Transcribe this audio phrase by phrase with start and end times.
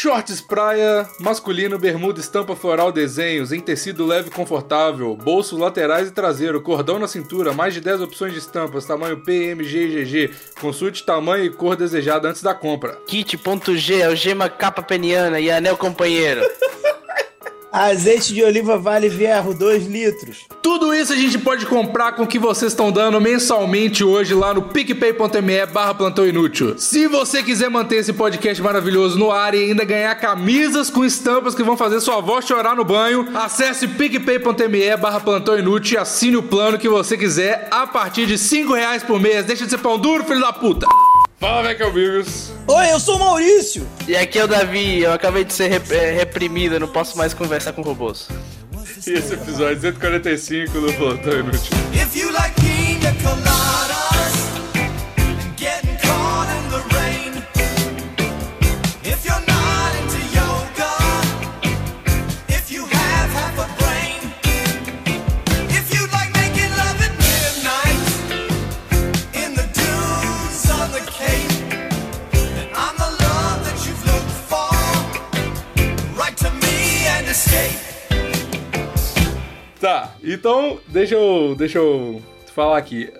[0.00, 6.10] Shorts praia, masculino, bermuda, estampa floral, desenhos, em tecido leve e confortável, bolsos laterais e
[6.10, 10.02] traseiro, cordão na cintura, mais de 10 opções de estampas, tamanho P, M, G e
[10.02, 10.34] GG.
[10.58, 12.98] Consulte tamanho e cor desejada antes da compra.
[13.06, 16.40] Kit.g, algema capa peniana e anel companheiro.
[17.72, 20.46] Azeite de oliva Vale Vierro, 2 litros.
[20.60, 24.52] Tudo isso a gente pode comprar com o que vocês estão dando mensalmente hoje lá
[24.52, 26.76] no picpay.me barra plantão inútil.
[26.76, 31.54] Se você quiser manter esse podcast maravilhoso no ar e ainda ganhar camisas com estampas
[31.54, 36.36] que vão fazer sua avó chorar no banho, acesse picpay.me barra plantão inútil e assine
[36.36, 39.46] o plano que você quiser a partir de 5 reais por mês.
[39.46, 40.86] Deixa de ser pão duro, filho da puta!
[41.40, 42.52] Fala, Vecalbigos!
[42.66, 43.88] Oi, eu sou o Maurício!
[44.06, 47.16] E aqui é o Davi, eu acabei de ser rep é, reprimido, eu não posso
[47.16, 48.28] mais conversar com robôs.
[49.06, 51.72] E esse episódio 145 do Plantão Inútil.
[79.80, 82.20] Tá, então deixa eu, deixa eu
[82.54, 83.10] falar aqui.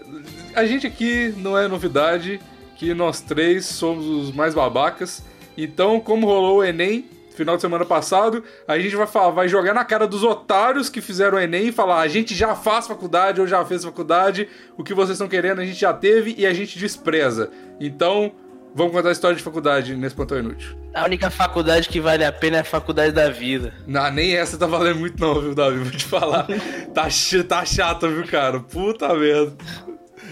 [0.54, 2.38] A gente aqui não é novidade
[2.76, 5.24] que nós três somos os mais babacas.
[5.56, 7.06] Então, como rolou o Enem
[7.40, 11.00] final de semana passado, a gente vai falar, vai jogar na cara dos otários que
[11.00, 14.84] fizeram o Enem e falar: a gente já faz faculdade ou já fez faculdade, o
[14.84, 17.50] que vocês estão querendo a gente já teve e a gente despreza.
[17.80, 18.32] Então,
[18.74, 20.76] Vamos contar a história de faculdade nesse plantão inútil.
[20.94, 23.74] A única faculdade que vale a pena é a faculdade da vida.
[23.86, 25.78] Não, nem essa tá valendo muito não, viu, Davi?
[25.78, 26.46] Vou te falar.
[26.94, 28.60] tá, ch tá chata, viu, cara?
[28.60, 29.52] Puta merda.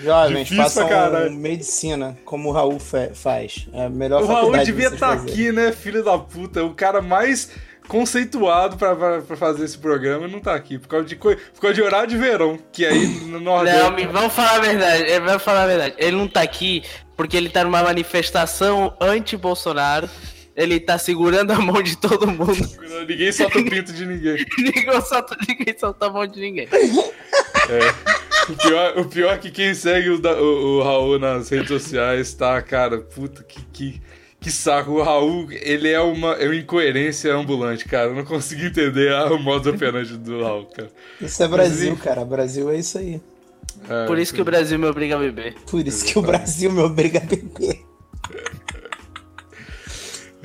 [0.03, 0.89] Jovens, façam
[1.33, 3.67] medicina, como o Raul faz.
[3.73, 6.65] É a melhor o faculdade Raul devia estar tá aqui, né, filho da puta?
[6.65, 7.51] O cara mais
[7.89, 10.79] conceituado pra, pra, pra, fazer esse programa e não tá aqui.
[10.79, 13.81] Por causa, de, por causa de horário de verão, que aí no Nordeste...
[13.81, 15.19] Não, vamos falar a verdade.
[15.19, 15.95] Vamos falar a verdade.
[15.99, 16.85] Ele não tá aqui
[17.19, 20.09] porque ele tá numa manifestação anti-Bolsonaro.
[20.55, 22.57] Ele tá segurando a mão de todo mundo.
[23.09, 24.47] Ninguém solta o pinto de ninguém.
[24.57, 26.69] ninguém, solta, ninguém solta a mão de ninguém.
[26.73, 28.51] É.
[28.51, 32.33] O pior, o pior é que quem segue o, o, o Raul nas redes sociais
[32.35, 34.03] tá, cara, puta que, que,
[34.41, 34.93] que saco.
[34.93, 38.11] O Raul, ele é uma, é uma incoerência ambulante, cara.
[38.11, 40.91] Eu não consigo entender a, o modo operante do Raul, cara.
[41.21, 42.25] Isso é Brasil, Mas, cara.
[42.25, 43.21] Brasil é isso aí.
[43.89, 45.55] É, Por isso que o Brasil me obriga a beber.
[45.71, 47.85] Por isso que o Brasil me obriga a beber.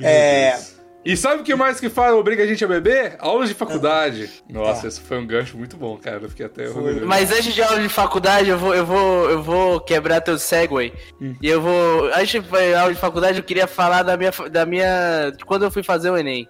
[0.00, 0.58] é.
[1.04, 3.16] E sabe o que mais que fala, obriga a gente a beber?
[3.18, 4.30] Aulas de faculdade.
[4.48, 4.88] Nossa, é.
[4.88, 6.22] esse foi um gancho muito bom, cara.
[6.22, 7.04] Eu fiquei até orgulhoso.
[7.04, 10.94] Mas antes de aula de faculdade, eu vou, eu vou, eu vou quebrar teu segue.
[11.20, 11.34] Hum.
[11.42, 12.06] E eu vou.
[12.14, 14.30] Antes de aula de faculdade, eu queria falar da minha.
[14.50, 16.48] Da minha de quando eu fui fazer o Enem.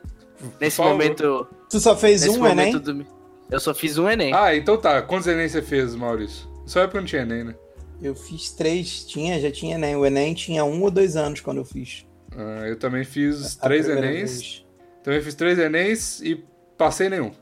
[0.61, 1.49] Nesse momento.
[1.69, 2.78] Tu só fez um Enem?
[2.78, 3.05] Do...
[3.51, 4.33] Eu só fiz um Enem.
[4.33, 5.03] Ah, então tá.
[5.03, 6.53] Quantos Enem você fez, Maurício?
[6.67, 7.55] Só época não tinha Enem, né?
[8.03, 9.97] Eu fiz três, tinha, já tinha Enem.
[9.97, 12.07] O Enem tinha um ou dois anos quando eu fiz.
[12.37, 14.31] Ah, eu também fiz a três Enems.
[14.31, 14.67] Vez.
[15.03, 16.43] Também fiz três Enems e
[16.77, 17.33] passei nenhum.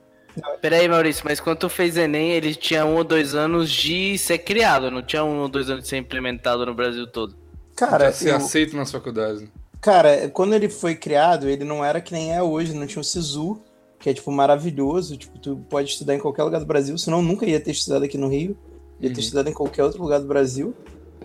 [0.60, 4.38] Peraí, Maurício, mas quando tu fez Enem, ele tinha um ou dois anos de ser
[4.38, 7.36] criado, não tinha um ou dois anos de ser implementado no Brasil todo.
[7.76, 8.36] Cara, ser eu...
[8.36, 9.42] aceito nas faculdades.
[9.42, 9.48] Né?
[9.80, 13.04] Cara, quando ele foi criado, ele não era que nem é hoje, não tinha o
[13.04, 13.60] SISU,
[13.98, 17.44] que é, tipo, maravilhoso, tipo, tu pode estudar em qualquer lugar do Brasil, senão nunca
[17.44, 18.56] ia ter estudado aqui no Rio.
[19.02, 19.14] Ele uhum.
[19.14, 20.74] ter estudado em qualquer outro lugar do Brasil.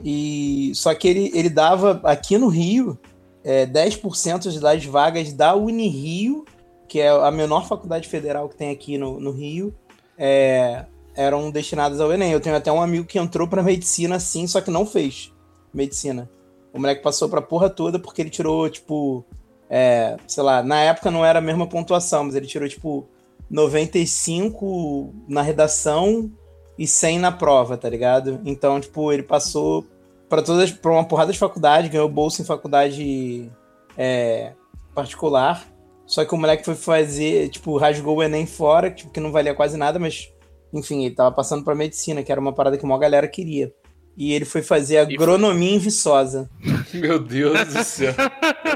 [0.04, 3.00] E só que ele, ele dava aqui no Rio
[3.44, 6.44] é, 10% das vagas da Unirio,
[6.86, 9.74] que é a menor faculdade federal que tem aqui no, no Rio,
[10.18, 10.86] é,
[11.16, 12.32] eram destinadas ao Enem.
[12.32, 15.32] Eu tenho até um amigo que entrou para medicina assim, só que não fez
[15.74, 16.30] medicina.
[16.74, 19.24] O moleque passou pra porra toda porque ele tirou, tipo,
[19.70, 23.08] é, sei lá, na época não era a mesma pontuação, mas ele tirou, tipo,
[23.50, 26.30] 95 na redação
[26.78, 28.40] e 100 na prova, tá ligado?
[28.46, 29.86] Então, tipo, ele passou
[30.30, 33.50] para todas para uma porrada de faculdade, ganhou bolsa em faculdade
[33.98, 34.54] é,
[34.94, 35.66] particular.
[36.06, 39.54] Só que o moleque foi fazer, tipo, rasgou o Enem fora, tipo, que não valia
[39.54, 40.32] quase nada, mas
[40.74, 43.74] enfim, ele tava passando para medicina, que era uma parada que a maior galera queria.
[44.16, 46.50] E ele foi fazer agronomia em Viçosa.
[46.94, 48.14] Meu Deus do céu.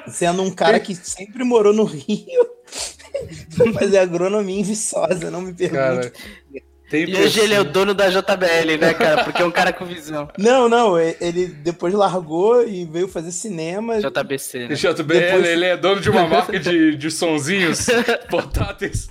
[0.07, 2.45] Sendo um cara que sempre morou no Rio,
[3.55, 6.11] foi fazer agronomia em Viçosa, não me pergunte.
[6.11, 6.13] Cara,
[6.91, 9.23] tem e hoje ele é o dono da JBL, né, cara?
[9.23, 10.27] Porque é um cara com visão.
[10.37, 13.99] Não, não, ele depois largou e veio fazer cinema.
[13.99, 14.75] JBC, né?
[14.75, 15.45] JBL, depois...
[15.45, 17.85] ele é dono de uma marca de, de sonzinhos
[18.29, 19.09] portáteis.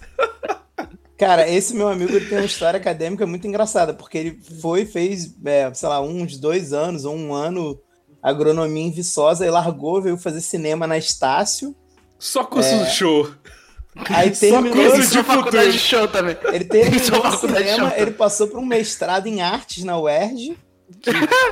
[1.17, 5.35] Cara, esse meu amigo ele tem uma história acadêmica muito engraçada, porque ele foi, fez,
[5.45, 7.81] é, sei lá, uns dois anos ou um ano
[8.23, 11.75] agronomia em Viçosa e largou, veio fazer cinema na Estácio
[12.19, 12.91] Só curso é...
[12.91, 13.31] show.
[14.09, 16.37] Aí terminou curso de faculdade de show também.
[16.53, 20.57] Ele terminou o cinema, ele passou por um mestrado em artes na UERJ.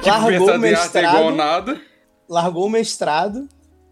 [0.04, 1.16] largou o mestrado.
[1.16, 1.80] É igual nada.
[2.28, 3.48] Largou o mestrado.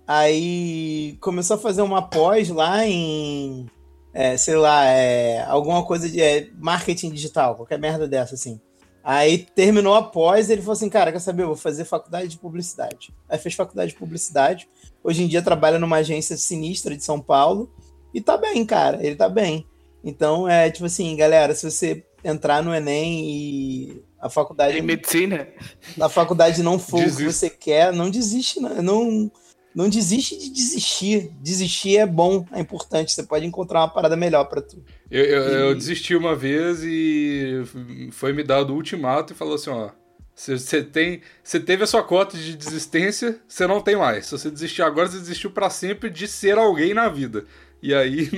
[0.06, 3.66] Aí começou a fazer uma pós lá em,
[4.14, 8.60] é, sei lá, é, alguma coisa de é, marketing digital, qualquer merda dessa, assim.
[9.02, 12.28] Aí terminou a pós e ele falou assim, cara, quer saber, eu vou fazer faculdade
[12.28, 13.14] de publicidade.
[13.28, 14.68] Aí fez faculdade de publicidade.
[15.02, 17.70] Hoje em dia trabalha numa agência sinistra de São Paulo.
[18.16, 19.66] E tá bem, cara, ele tá bem.
[20.02, 24.78] Então, é tipo assim, galera, se você entrar no Enem e a faculdade...
[24.78, 25.46] Em medicina?
[26.00, 28.82] A faculdade não for o que você quer, não desiste, não...
[28.82, 29.30] não
[29.74, 31.30] não desiste de desistir.
[31.42, 33.12] Desistir é bom, é importante.
[33.12, 34.82] Você pode encontrar uma parada melhor para tu.
[35.10, 35.60] Eu, eu, e...
[35.68, 37.62] eu, desisti uma vez e
[38.10, 39.90] foi me dado o ultimato e falou assim: ó.
[40.34, 44.26] Você tem, você teve a sua cota de desistência, você não tem mais.
[44.26, 47.46] Se você desistir agora, você desistiu para sempre de ser alguém na vida.
[47.82, 48.28] E aí,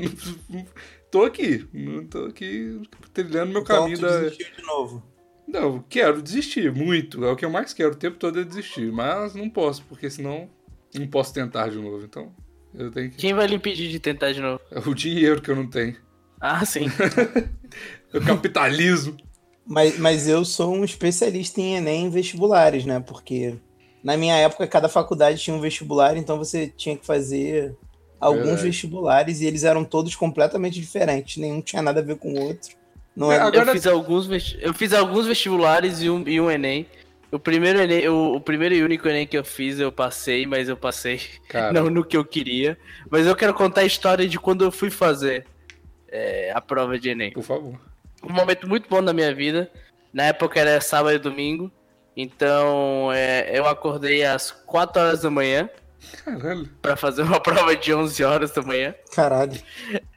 [1.11, 1.67] tô aqui,
[2.11, 2.81] tô aqui
[3.13, 4.29] trilhando meu então, caminho da.
[4.29, 5.03] de novo.
[5.47, 7.25] Não, quero desistir muito.
[7.25, 10.11] É o que eu mais quero o tempo todo é desistir, mas não posso, porque
[10.11, 10.51] senão
[10.95, 12.35] não posso tentar de novo, então
[12.75, 13.17] eu tenho que...
[13.17, 14.61] Quem vai lhe impedir de tentar de novo?
[14.71, 15.97] É o dinheiro que eu não tenho.
[16.39, 16.87] Ah, sim.
[18.13, 19.17] o capitalismo.
[19.67, 23.01] Mas, mas eu sou um especialista em Enem vestibulares, né?
[23.01, 23.57] Porque
[24.03, 27.77] na minha época cada faculdade tinha um vestibular, então você tinha que fazer
[28.21, 28.67] alguns Verdade.
[28.69, 32.77] vestibulares e eles eram todos completamente diferentes, nenhum tinha nada a ver com o outro.
[33.15, 33.71] Não é, agora...
[33.71, 36.87] eu, fiz alguns, eu fiz alguns vestibulares e um, e um Enem.
[37.33, 40.69] O primeiro, Enem, o, o, primeiro e único Enem que eu fiz, eu passei, mas
[40.69, 41.21] eu passei
[41.75, 42.79] não no que eu queria.
[43.11, 45.45] Mas eu quero contar a história de quando eu fui fazer
[46.11, 47.33] é, a prova de Enem.
[47.33, 47.79] Por favor.
[48.23, 49.71] Um momento muito bom da minha vida.
[50.13, 51.71] Na época era sábado e domingo.
[52.17, 55.69] Então é, eu acordei às 4 horas da manhã.
[56.25, 56.69] Caralho.
[56.81, 58.95] Pra fazer uma prova de 11 horas da manhã.
[59.15, 59.59] Caralho.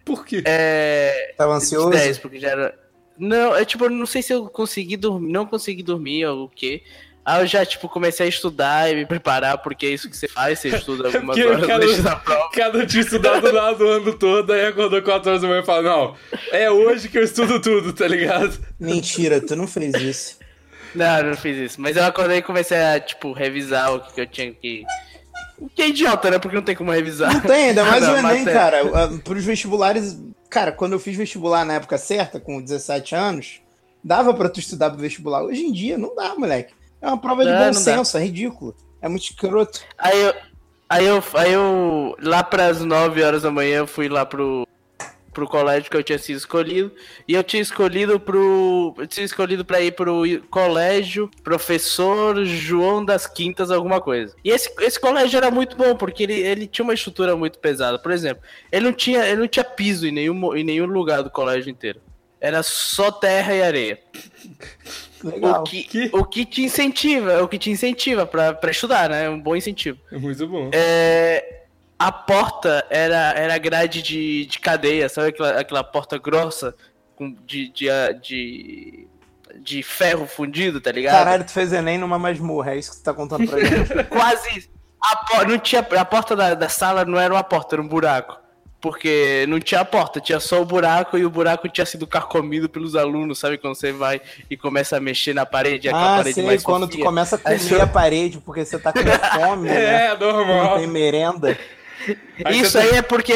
[0.06, 0.44] Por quê?
[0.45, 1.33] É.
[1.38, 1.89] Tava ansioso?
[1.89, 2.80] 10, porque já era.
[3.18, 6.83] Não, é tipo, não sei se eu consegui dormir, não consegui dormir ou o quê.
[7.24, 10.28] Aí eu já, tipo, comecei a estudar e me preparar, porque é isso que você
[10.28, 12.50] faz, você estuda é algumas horas cada, antes da prova.
[12.51, 15.83] Cada dia estudado lá do ano todo, aí acordou 4 horas da manhã e fala,
[15.83, 16.16] não,
[16.51, 18.60] é hoje que eu estudo tudo, tá ligado?
[18.80, 20.39] Mentira, tu não fez isso.
[20.95, 21.81] Não, não fiz isso.
[21.81, 24.83] Mas eu acordei e comecei a, tipo, revisar o que eu tinha que...
[25.62, 26.40] O que é idiota, né?
[26.40, 27.31] Porque não tem como revisar.
[27.31, 28.81] Não tem, ainda mais o Enem, cara.
[29.24, 30.19] Pros vestibulares,
[30.50, 33.62] cara, quando eu fiz vestibular na época certa, com 17 anos,
[34.04, 35.44] dava pra tu estudar pro vestibular.
[35.44, 36.74] Hoje em dia, não dá, moleque.
[37.00, 38.75] É uma prova de bom senso, é ridículo.
[39.00, 39.81] É muito escroto.
[40.00, 40.34] Aí eu,
[40.90, 44.68] aí eu, aí eu lá pras 9 horas da manhã, eu fui lá pro,
[45.33, 46.92] pro colégio que eu tinha sido escolhido.
[47.28, 48.94] E eu tinha escolhido pro.
[48.98, 54.36] Eu tinha escolhido pra ir pro colégio Professor João das Quintas, alguma coisa.
[54.44, 57.98] E esse, esse colégio era muito bom, porque ele, ele tinha uma estrutura muito pesada.
[57.98, 61.30] Por exemplo, ele não tinha, ele não tinha piso em nenhum, em nenhum lugar do
[61.30, 62.01] colégio inteiro.
[62.39, 64.00] Era só terra e areia.
[65.24, 65.62] Legal.
[65.62, 69.30] O que, que, o que te incentiva, o que te incentiva pra, pra estudar, né?
[69.30, 70.00] Um bom incentivo.
[70.12, 70.72] É muito bom.
[70.74, 71.61] É,
[72.07, 76.74] a porta era, era grade de, de cadeia, sabe aquela, aquela porta grossa
[77.15, 77.88] com, de, de,
[78.21, 79.07] de,
[79.59, 81.13] de ferro fundido, tá ligado?
[81.13, 83.94] Caralho, tu fez Enem numa masmorra, é isso que tu tá contando pra gente.
[84.09, 84.69] Quase
[85.00, 88.39] a, não tinha, a porta da, da sala não era uma porta, era um buraco.
[88.80, 92.95] Porque não tinha porta, tinha só o buraco e o buraco tinha sido carcomido pelos
[92.95, 93.59] alunos, sabe?
[93.59, 96.87] Quando você vai e começa a mexer na parede, é ah, parede sei, mais quando
[96.87, 98.99] tu começa a comer a parede porque você tá com
[99.40, 100.06] fome, é, né?
[100.07, 100.64] É, normal.
[100.64, 101.56] Não tem merenda.
[102.44, 102.96] Aí Isso aí tá...
[102.98, 103.34] é porque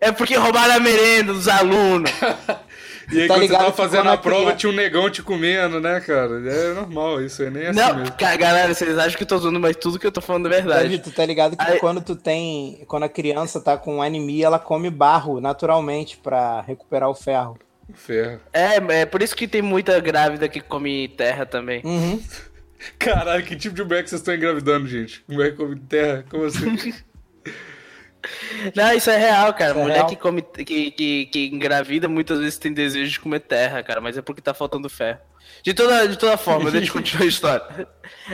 [0.00, 2.10] é porque roubaram a merenda dos alunos.
[3.10, 4.56] E aí, tá quando você tava fazendo a prova, criança...
[4.56, 6.34] tinha um negão te comendo, né, cara?
[6.46, 8.14] É normal isso, é nem assim Não, mesmo.
[8.16, 10.50] Cara, galera, vocês acham que eu tô zoando, mas tudo que eu tô falando é
[10.50, 10.82] verdade.
[10.82, 11.78] David, tu tá ligado que aí...
[11.78, 12.84] quando tu tem.
[12.86, 17.58] Quando a criança tá com anemia, ela come barro naturalmente pra recuperar o ferro.
[17.94, 18.40] Ferro.
[18.52, 21.80] É, é por isso que tem muita grávida que come terra também.
[21.84, 22.22] Uhum.
[22.98, 25.24] Caralho, que tipo de mulher que vocês estão engravidando, gente?
[25.26, 26.24] Mulher que come terra?
[26.28, 26.92] Como assim?
[28.74, 29.70] Não, isso é real, cara.
[29.70, 30.08] Isso Mulher é real.
[30.08, 34.16] Que, come, que, que, que engravida muitas vezes tem desejo de comer terra, cara, mas
[34.16, 35.20] é porque tá faltando fé.
[35.62, 37.88] De toda, de toda forma, deixa eu continuar a história.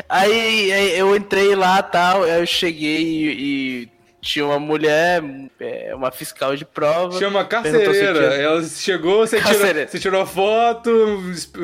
[0.09, 3.89] Aí, aí eu entrei lá tal, aí eu cheguei e, e
[4.25, 5.23] tinha uma mulher,
[5.61, 7.19] é, uma fiscal de prova.
[7.19, 7.93] Chama carcereira.
[7.93, 8.43] Tinha...
[8.43, 10.91] Ela chegou, você tirou, você tirou foto,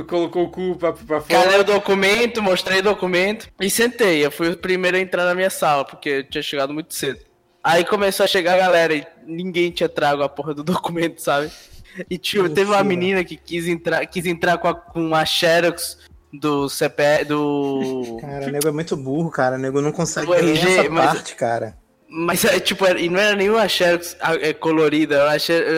[0.07, 1.43] colocou o cu pra, pra fora.
[1.43, 2.43] Cadê o documento?
[2.43, 4.25] Mostrei o documento e sentei.
[4.25, 7.30] Eu fui o primeiro a entrar na minha sala, porque eu tinha chegado muito cedo.
[7.63, 11.51] Aí começou a chegar a galera e ninguém tinha trago a porra do documento, sabe?
[12.09, 15.99] E tio, teve uma menina que quis entrar, quis entrar com a, com a Xerox
[16.33, 18.19] do CPE, do...
[18.21, 19.57] Cara, o nego é muito burro, cara.
[19.57, 21.07] O nego não consegue ler essa mas...
[21.07, 21.77] parte, cara.
[22.09, 25.31] Mas, é, tipo, era- e não era nenhuma Xerox é, colorida, era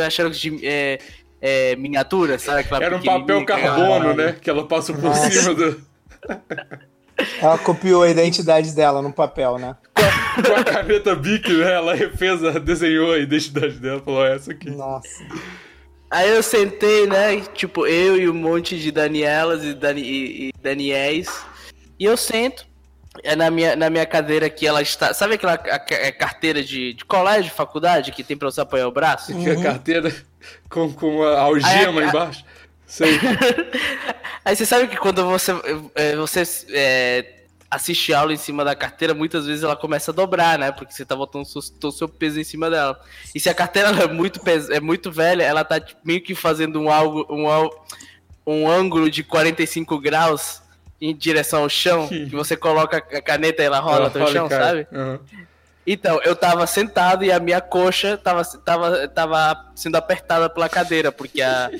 [0.02, 0.98] uma Xerox de é,
[1.40, 2.60] é, miniatura, sabe?
[2.60, 4.36] Aquela Era um papel carbono, né?
[4.40, 5.30] Que ela passa por Nossa.
[5.30, 5.82] cima do.
[7.40, 9.76] Ela copiou a identidade dela no papel, né?
[9.94, 11.72] Com a caneta Bic, né?
[11.74, 14.00] Ela refez, a- desenhou a identidade dela.
[14.04, 14.70] Falou, "É essa aqui.
[14.70, 15.08] Nossa.
[16.10, 17.40] Aí eu sentei, né?
[17.54, 21.28] Tipo, eu e um monte de Danielas e, Dani, e, e Daniels.
[21.98, 22.66] E eu sento.
[23.22, 25.12] É na minha, na minha cadeira que ela está.
[25.12, 28.88] Sabe aquela a- a- é carteira de, de colégio, faculdade, que tem pra você apoiar
[28.88, 29.34] o braço?
[29.36, 30.14] Que a carteira
[30.70, 32.42] com, com a algema Aí a- embaixo.
[32.92, 33.18] Sei.
[34.44, 35.52] Aí você sabe que quando você,
[35.94, 40.58] é, você é, assiste aula em cima da carteira, muitas vezes ela começa a dobrar,
[40.58, 40.70] né?
[40.72, 43.00] Porque você tá botando o seu, peso em cima dela.
[43.34, 46.34] E se a carteira é muito, pes- é muito velha, ela tá tipo, meio que
[46.34, 47.46] fazendo um, algo, um,
[48.46, 50.60] um ângulo de 45 graus
[51.00, 54.22] em direção ao chão, que você coloca a caneta e ela rola Ela até o
[54.22, 54.58] rola e chão, cai.
[54.60, 54.86] sabe?
[54.92, 55.20] Aham.
[55.86, 61.10] Então, eu tava sentado e a minha coxa tava, tava, tava sendo apertada pela cadeira,
[61.10, 61.70] porque a.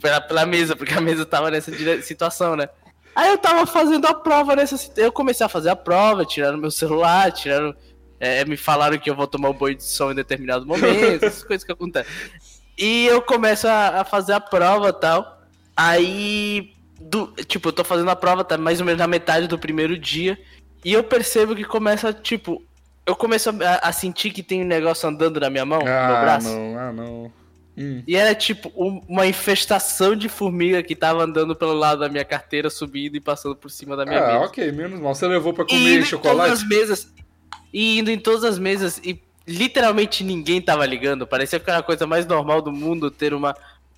[0.00, 1.72] pela, pela mesa, porque a mesa tava nessa
[2.02, 2.68] situação, né?
[3.14, 4.76] Aí eu tava fazendo a prova nessa.
[5.00, 7.74] Eu comecei a fazer a prova, tiraram meu celular, tiraram.
[8.20, 11.42] é, me falaram que eu vou tomar um banho de som em determinado momento, essas
[11.42, 12.12] coisas que acontecem.
[12.76, 15.40] E eu começo a, a fazer a prova tal.
[15.74, 16.74] Aí.
[17.00, 19.96] do- tipo, eu tô fazendo a prova, tá mais ou menos na metade do primeiro
[19.96, 20.38] dia.
[20.84, 22.62] E eu percebo que começa, tipo.
[23.06, 25.94] Eu começo a, a sentir que tem um negócio andando na minha mão, no meu
[25.94, 26.48] Ah, braço.
[26.48, 27.32] não, ah, não.
[27.78, 28.02] Hum.
[28.06, 32.24] E era tipo um- uma infestação de formiga que tava andando pelo lado da minha
[32.24, 34.44] carteira, subindo e passando por cima da minha Ah, mesa.
[34.46, 35.14] ok, menos mal.
[35.14, 36.52] Você levou pra E comer indo em todas chocolate?
[36.52, 37.08] as mesas.
[37.72, 41.26] E indo em todas as mesas e literalmente ninguém tava ligando.
[41.26, 43.54] Parecia que era a coisa mais normal do mundo ter uma,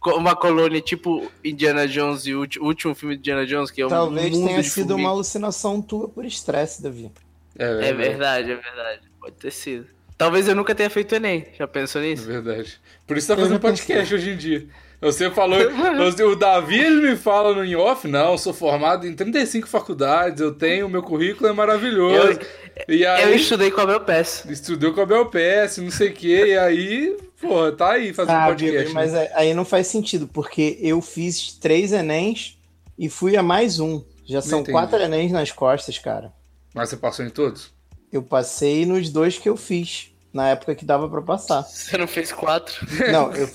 [0.07, 3.89] uma colônia tipo Indiana Jones e o último filme de Indiana Jones, que é um
[3.89, 7.11] Talvez mundo tenha de sido uma alucinação tua por estresse, Davi.
[7.59, 9.01] É verdade, é verdade.
[9.21, 9.87] Pode ter sido.
[10.17, 11.47] Talvez eu nunca tenha feito Enem.
[11.57, 12.25] Já pensou É nisso?
[12.27, 12.81] verdade.
[13.07, 14.67] Por isso tá Eu fazendo podcast hoje em dia.
[15.01, 15.59] Você falou.
[15.97, 20.41] você- o Davi ele me fala no in-off, não, eu sou formado em 35 faculdades,
[20.41, 22.41] eu tenho, meu currículo é maravilhoso.
[22.89, 23.23] e aí.
[23.23, 24.45] Eu estudei com a meu pés.
[24.49, 28.47] Estudou com a BelPS, não sei o que, e aí, porra, tá aí fazendo Ah,
[28.47, 28.77] podcast.
[28.79, 29.21] Bigos, mas né?
[29.21, 32.59] aí- aí não faz sentido, porque eu fiz três Enems
[32.99, 34.03] e fui a mais um.
[34.27, 34.73] Já são entendi.
[34.73, 36.33] quatro Enems nas costas, cara.
[36.75, 37.73] Mas você passou em todos?
[38.13, 41.63] Eu passei nos dois que eu fiz, na época que dava pra passar.
[41.69, 42.75] Você não fez quatro?
[43.13, 43.49] Não, eu,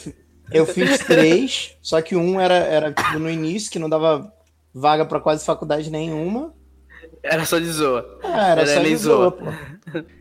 [0.51, 4.31] eu fiz três, só que um era, era tipo, no início, que não dava
[4.73, 6.53] vaga pra quase faculdade nenhuma.
[7.23, 8.19] Era só de zoa.
[8.23, 9.31] Ah, era, Era só nem de zoa, zoa.
[9.31, 9.45] pô.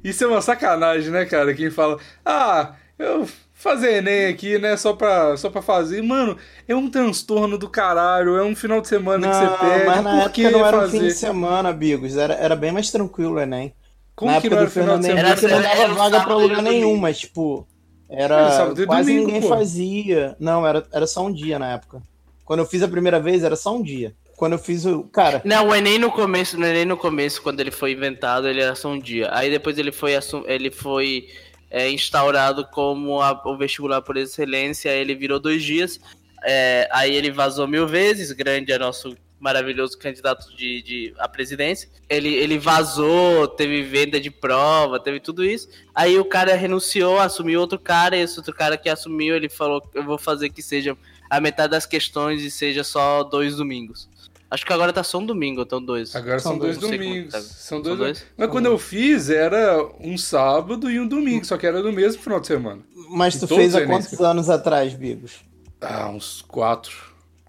[0.05, 1.53] Isso é uma sacanagem, né, cara?
[1.55, 3.29] Quem fala, ah, eu
[3.63, 6.03] fazer Enem aqui, né, só pra, só pra fazer.
[6.03, 9.87] Mano, é um transtorno do caralho, é um final de semana que Não, você perde.
[9.87, 10.99] mas na Por época que não era um fazer?
[10.99, 12.17] fim de semana, Bigos.
[12.17, 13.75] Era, era bem mais tranquilo o Enem.
[14.15, 15.29] Como na que época não era do final de Fernando semana?
[15.29, 17.67] Henrique não Era- dava era um vaga pra lugar nenhum, mas tipo,
[18.11, 19.49] Era era quase domingo, ninguém pô.
[19.49, 20.37] fazia.
[20.39, 22.03] Não, era, era só um dia na época.
[22.45, 24.15] Quando eu fiz a primeira vez, era só um dia.
[24.37, 25.05] Quando eu fiz o.
[25.05, 28.61] Cara, Não, o Enem no começo, no Enem no começo, quando ele foi inventado, ele
[28.61, 29.29] era só um dia.
[29.33, 31.29] Aí depois ele foi, assum- ele foi
[31.73, 35.99] é, instaurado como a- o vestibular por excelência, ele virou dois dias.
[36.45, 41.89] É, aí ele vazou mil vezes, grande é nosso maravilhoso candidato de, de a presidência.
[42.09, 45.69] Ele, ele vazou, teve venda de prova, teve tudo isso.
[45.95, 49.83] Aí o cara renunciou, assumiu outro cara, e esse outro cara que assumiu, ele falou:
[49.95, 50.97] Eu vou fazer que seja
[51.31, 54.09] a metade das questões e seja só dois domingos.
[54.53, 56.15] Acho que agora tá só um domingo, então dois.
[56.15, 57.33] Agora são, São dois, dois, domingos.
[57.33, 57.41] tá.
[57.41, 58.27] São São dois, dois?
[58.37, 62.21] Mas quando eu fiz, era um sábado e um domingo, só que era no mesmo
[62.23, 62.83] final de semana.
[63.09, 65.37] mas E tu fez há quantos que- anos atrás, Bigos?
[65.81, 66.93] Ah, uns quatro.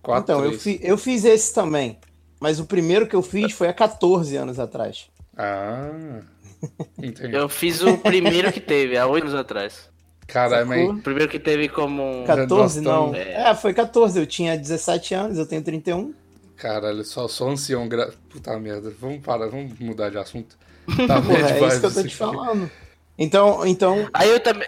[0.02, 1.98] Quatro, então, eu, fi, eu fiz esse também.
[2.40, 5.08] Mas o primeiro que eu fiz foi há 14 anos atrás.
[5.38, 6.20] Ah,
[6.98, 7.36] entendi.
[7.36, 9.90] Eu fiz o primeiro que teve, há oito anos atrás.
[10.28, 10.90] Caralho, mas...
[10.90, 12.02] O primeiro que teve como.
[12.02, 13.12] um- 14 nós não.
[13.12, 14.18] tamo- É, foi 14.
[14.20, 16.14] Eu tinha 17 anos, eu tenho 31.
[16.64, 17.90] Caralho, só, só ancião.
[17.90, 18.10] Gra...
[18.30, 20.58] Puta merda, vamos parar, vamos mudar de assunto.
[21.08, 22.72] Tá bom é demais isso que eu tô te falando.
[23.18, 24.68] Então, então Aí eu também.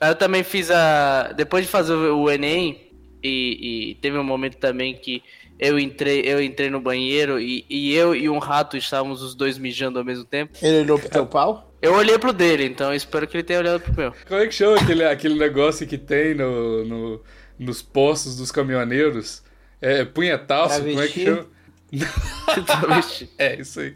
[0.00, 1.32] Aí eu também fiz a.
[1.36, 2.90] Depois de fazer o Enem,
[3.22, 5.22] e, e teve um momento também que
[5.56, 9.56] eu entrei, eu entrei no banheiro e, e eu e um rato estávamos os dois
[9.56, 10.58] mijando ao mesmo tempo.
[10.60, 11.72] ele olhou pro teu pau?
[11.80, 14.12] Eu olhei pro dele, então eu espero que ele tenha olhado pro meu.
[14.26, 17.20] Como é que chama aquele, aquele negócio que tem no, no-
[17.56, 19.43] nos postos dos caminhoneiros?
[19.84, 21.24] É punhetaço, como é que Travesti?
[21.24, 21.46] chama?
[22.66, 23.30] Travesti.
[23.36, 23.94] É, isso aí.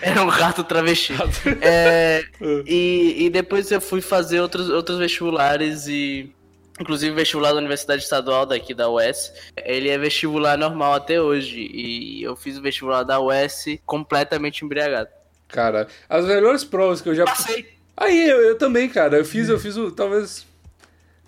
[0.00, 1.12] Era um rato travesti.
[1.60, 2.24] É,
[2.66, 6.32] e, e depois eu fui fazer outros, outros vestibulares e.
[6.80, 9.30] Inclusive vestibular da Universidade Estadual daqui da UES.
[9.62, 11.70] Ele é vestibular normal até hoje.
[11.72, 15.10] E eu fiz o vestibular da UES completamente embriagado.
[15.48, 17.26] Cara, as melhores provas que eu já.
[17.26, 17.66] Passei.
[17.94, 20.46] Aí, eu, eu também, cara, eu fiz, eu fiz o, talvez,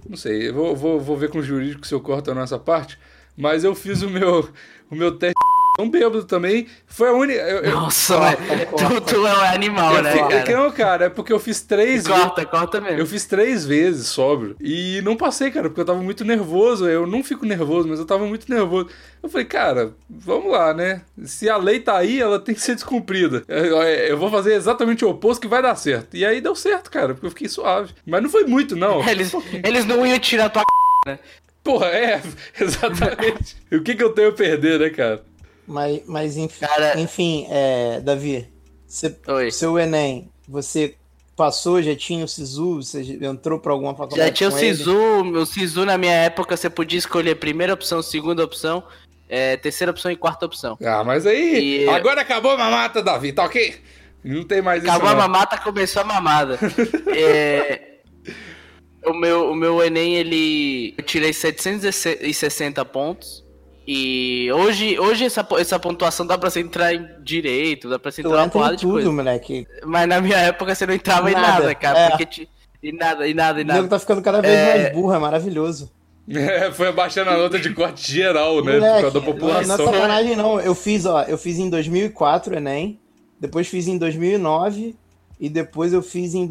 [0.08, 2.58] não sei, eu vou, vou, vou ver com o jurídico se eu corto a nossa
[2.58, 2.98] parte,
[3.36, 4.48] mas eu fiz o meu,
[4.90, 5.34] o meu teste
[5.76, 6.68] tão bêbado também.
[6.86, 7.40] Foi a única.
[7.40, 8.38] eu- eu- Nossa, mas
[8.70, 10.52] tu, tu é um animal, eu né, cara?
[10.56, 12.22] Não, cara, é porque eu fiz três vezes.
[12.22, 12.98] Corta, corta mesmo.
[13.00, 14.54] Eu fiz três vezes sóbrio.
[14.60, 16.86] E não passei, cara, porque eu tava muito nervoso.
[16.88, 18.88] Eu não fico nervoso, mas eu tava muito nervoso.
[19.20, 21.02] Eu falei, cara, vamos lá, né?
[21.24, 23.42] Se a lei tá aí, ela tem que ser descumprida.
[23.48, 26.16] Eu, eu vou fazer exatamente o oposto que vai dar certo.
[26.16, 27.92] E aí deu certo, cara, porque eu fiquei suave.
[28.06, 29.02] Mas não foi muito, não.
[29.10, 29.32] Eles,
[29.64, 30.62] eles não iam tirar tua
[31.64, 32.22] Porra, é,
[32.60, 33.56] exatamente.
[33.70, 35.22] E o que, que eu tenho a perder, né, cara?
[35.66, 38.46] Mas, mas enfim, Cara- enfim é, Davi,
[38.86, 39.50] você, Oi.
[39.50, 40.94] seu Enem, você
[41.34, 44.52] passou, já tinha o SISU, você entrou pra alguma faculdade Já tinha o?
[44.52, 44.94] Sisu,
[45.32, 48.84] o Sisu na minha época você podia escolher primeira opção, segunda opção,
[49.26, 50.76] é, terceira opção e quarta opção.
[50.84, 51.84] Ah, mas aí.
[51.86, 53.74] E- Agora acabou a mamata, Davi, tá ok?
[54.22, 55.16] Não tem mais Acabou isso.
[55.16, 55.22] a não.
[55.22, 56.58] mamata, começou a mamada.
[57.16, 57.93] É,
[59.06, 60.94] o, meu, o meu Enem, ele.
[60.96, 63.44] Eu tirei 760 pontos.
[63.86, 68.22] E hoje, hoje essa, essa pontuação dá pra você entrar em direito, dá pra você
[68.22, 69.06] entrar entra porrada em de coisa.
[69.06, 69.66] tudo, moleque.
[69.84, 71.98] Mas na minha época você não entrava em Nada, nada, cara.
[71.98, 72.08] é.
[72.10, 72.48] Porque ti-
[72.82, 73.86] E nada, e nada, e O nada.
[73.88, 74.78] tá ficando cada vez É.
[74.82, 75.92] mais burro, é maravilhoso.
[76.26, 78.72] É, foi abaixando a nota de corte geral, né?
[78.72, 79.86] por Moleque, causa da não, não é população.
[79.86, 80.58] sacanagem não.
[80.60, 82.98] Eu fiz, ó, eu fiz em 2004 Enem,
[83.38, 84.96] depois fiz em 2009
[85.38, 86.46] e depois eu fiz em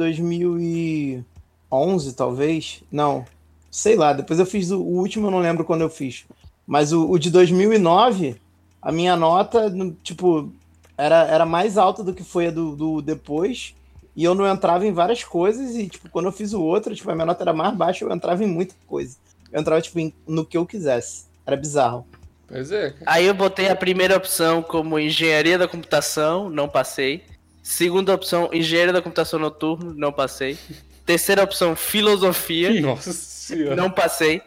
[1.78, 2.84] 2011, talvez.
[2.92, 3.26] Não,
[3.72, 4.14] sei lá.
[4.14, 6.26] Depois eu fiz o, o último, eu não lembro quando eu fiz.
[6.66, 8.36] Mas o, o de 2009,
[8.82, 10.52] a minha nota, no- tipo,
[10.98, 13.76] era, era mais alta do que foi a do, do depois.
[14.16, 17.10] E eu não entrava em várias coisas e, tipo, quando eu fiz o outro, tipo,
[17.10, 19.18] a minha nota era mais baixa, eu entrava em muita coisa.
[19.52, 21.26] Eu entrava, tipo, em- no que eu quisesse.
[21.46, 22.06] Era bizarro.
[22.48, 23.04] Pois é, cara.
[23.08, 27.24] Aí eu botei a primeira opção como engenharia da computação, não passei.
[27.64, 30.58] Segunda opção, engenharia da computação noturno, não passei.
[31.06, 33.76] Terceira opção, filosofia, Nossa senhora.
[33.76, 34.42] não passei.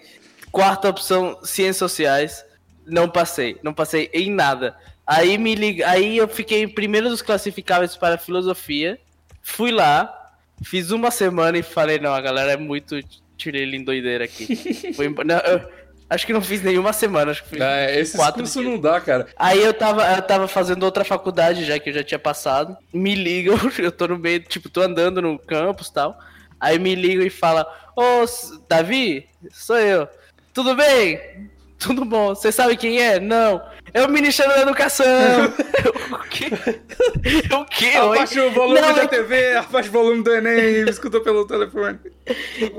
[0.50, 2.44] Quarta opção, ciências sociais,
[2.86, 3.58] não passei.
[3.62, 4.75] Não passei em nada.
[5.06, 8.99] Aí me liga, aí eu fiquei em primeiro dos classificáveis para filosofia.
[9.42, 10.12] Fui lá,
[10.64, 12.99] fiz uma semana e falei, não, a galera é muito
[13.36, 14.95] tirei ele em doideira aqui.
[14.99, 15.69] Embo- não, eu
[16.08, 17.60] acho que não fiz nenhuma semana, acho que fiz
[17.97, 18.54] esses quatro dias.
[18.56, 19.26] não dá, cara.
[19.36, 22.76] Aí eu tava, eu tava fazendo outra faculdade já que eu já tinha passado.
[22.92, 26.19] Me ligam, eu tô no meio, tipo, tô andando no campus e tal.
[26.60, 27.66] Aí me ligam e fala:
[27.97, 28.25] Ô,
[28.69, 30.08] Davi, sou eu.
[30.54, 31.50] Tudo bem?
[31.78, 32.28] Tudo bom.
[32.34, 33.21] Você sabe quem é?
[33.21, 33.60] Não.
[33.92, 35.04] É o Ministério da Educação.
[36.12, 36.47] o quê?
[37.54, 37.97] O quê?
[37.97, 41.47] Abaixa o volume Não, da é TV, abaixa o volume do Enem, me escuta pelo
[41.47, 41.99] telefone.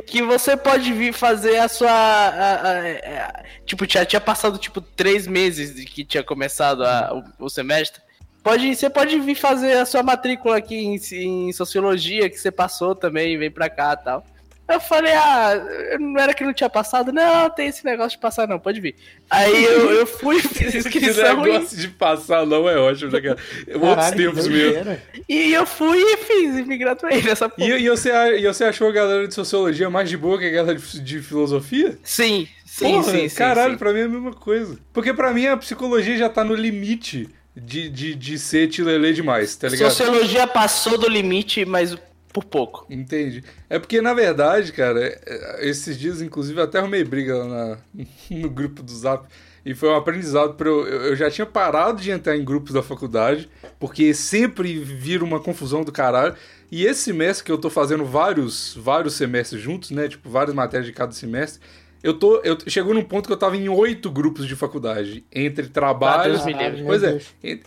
[0.06, 1.90] que você pode vir fazer a sua.
[1.92, 7.14] a- a- a- tipo, já tinha passado tipo três meses de que tinha começado a-
[7.40, 8.02] o, o semestre.
[8.48, 12.96] Pode, você pode vir fazer a sua matrícula aqui em, em sociologia, que você passou
[12.96, 14.26] também, vem pra cá e tal.
[14.70, 15.62] Eu falei, ah,
[16.00, 17.12] não era que não tinha passado?
[17.12, 18.96] Não, tem esse negócio de passar, não, pode vir.
[19.30, 23.20] Aí eu, eu fui, fiz Esse inscrição e, negócio de passar não é ótimo, né,
[23.20, 23.38] cara?
[23.82, 24.98] Outros tempos mesmo.
[25.28, 27.68] e eu fui e fiz, e me graduei nessa porra.
[27.68, 30.52] E, e você, e você achou a galera de sociologia mais de boa que a
[30.52, 32.00] galera de, de filosofia?
[32.02, 33.36] Sim, sim, Porra, sim, sim.
[33.36, 33.78] Caralho, sim.
[33.78, 34.78] pra mim é a mesma coisa.
[34.94, 39.56] Porque pra mim a psicologia já tá no limite de, de, de ser tilelê demais,
[39.56, 39.90] tá ligado?
[39.90, 41.96] Sociologia passou do limite, mas
[42.32, 42.86] por pouco.
[42.90, 43.44] Entendi.
[43.70, 47.78] É porque, na verdade, cara, é- esses dias, inclusive, eu até arrumei briga lá na-
[48.30, 49.28] no grupo do Zap.
[49.66, 50.86] E foi um aprendizado para eu.
[50.88, 55.84] Eu já tinha parado de entrar em grupos da faculdade, porque sempre vira uma confusão
[55.84, 56.36] do caralho.
[56.72, 60.08] E esse semestre que eu tô fazendo vários, vários semestres juntos, né?
[60.08, 61.60] Tipo, várias matérias de cada semestre.
[62.04, 62.38] Eu tô.
[62.44, 65.26] Eu, chegou num ponto que eu tava em oito grupos de faculdade.
[65.32, 66.38] Entre trabalhos.
[66.84, 67.10] Ah, Pois é,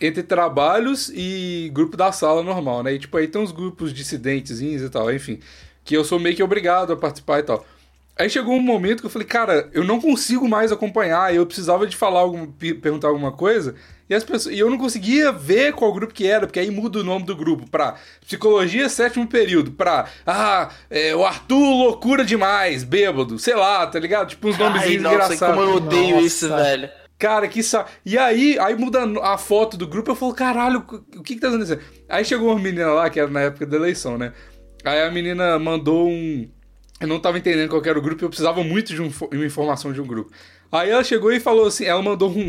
[0.01, 2.93] entre trabalhos e grupo da sala normal, né?
[2.93, 5.39] E tipo, aí tem uns grupos dissidentezinhos e tal, enfim.
[5.83, 7.65] Que eu sou meio que obrigado a participar e tal.
[8.17, 11.33] Aí chegou um momento que eu falei, cara, eu não consigo mais acompanhar.
[11.33, 13.73] Eu precisava de falar algum, pe- perguntar alguma coisa.
[14.11, 16.99] E, as pessoas, e eu não conseguia ver qual grupo que era, porque aí muda
[16.99, 22.83] o nome do grupo pra Psicologia Sétimo Período, pra Ah, é, o Arthur Loucura Demais,
[22.83, 24.27] bêbado, sei lá, tá ligado?
[24.27, 25.55] Tipo uns Ai, nomezinhos nossa, engraçados.
[25.55, 26.27] como eu odeio Nossa.
[26.27, 26.89] isso, velho.
[27.17, 27.85] Cara, que sa...
[28.05, 30.83] E aí, aí muda a foto do grupo, eu falo, caralho,
[31.15, 31.79] o que que tá acontecendo?
[32.09, 34.33] Aí chegou uma menina lá, que era na época da eleição, né?
[34.83, 36.49] Aí a menina mandou um...
[37.01, 39.91] Eu não tava entendendo qual era o grupo, eu precisava muito de um uma informação
[39.91, 40.31] de um grupo.
[40.71, 42.39] Aí ela chegou e falou assim, ela mandou um...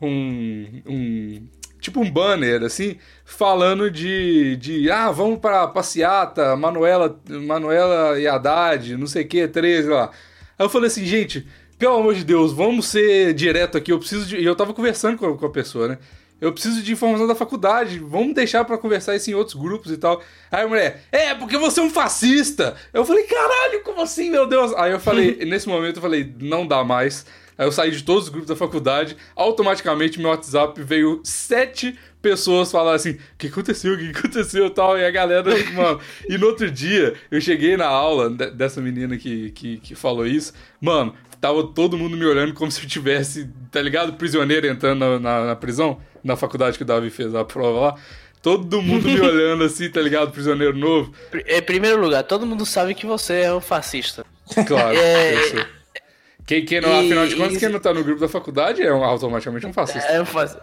[0.00, 1.48] um, um, um-
[1.80, 4.56] tipo um banner, assim, falando de...
[4.56, 10.10] de ah, vamos pra passeata, Manuela, Manuela e Haddad, não sei o que, 13 lá.
[10.58, 11.46] Aí eu falei assim, gente,
[11.78, 14.36] pelo amor de Deus, vamos ser direto aqui, eu preciso de...
[14.38, 15.98] E eu tava conversando com a, com a pessoa, né?
[16.40, 17.98] Eu preciso de informação da faculdade.
[17.98, 20.22] Vamos deixar para conversar isso em outros grupos e tal.
[20.50, 22.76] Aí a mulher, é, porque você é um fascista.
[22.92, 24.72] Eu falei, caralho, como assim, meu Deus?
[24.74, 27.24] Aí eu falei, nesse momento eu falei, não dá mais.
[27.58, 29.16] Aí eu saí de todos os grupos da faculdade.
[29.34, 33.94] Automaticamente meu WhatsApp veio sete pessoas falar assim: o que aconteceu?
[33.94, 34.68] O que aconteceu?
[34.68, 36.00] Tal, e a galera, mano.
[36.28, 40.52] E no outro dia, eu cheguei na aula dessa menina que, que, que falou isso,
[40.80, 41.14] mano.
[41.40, 44.14] Tava todo mundo me olhando como se eu tivesse, tá ligado?
[44.14, 47.94] Prisioneiro entrando na, na, na prisão, na faculdade que o Davi fez a prova lá.
[48.42, 50.30] Todo mundo me olhando assim, tá ligado?
[50.30, 51.12] Prisioneiro novo.
[51.46, 54.24] Em primeiro lugar, todo mundo sabe que você é um fascista.
[54.66, 55.34] Claro, é...
[55.34, 55.66] eu sou.
[56.46, 57.58] Quem, quem não, e, afinal de contas, e...
[57.58, 60.08] quem não tá no grupo da faculdade é um, automaticamente um fascista.
[60.08, 60.62] É um fascista.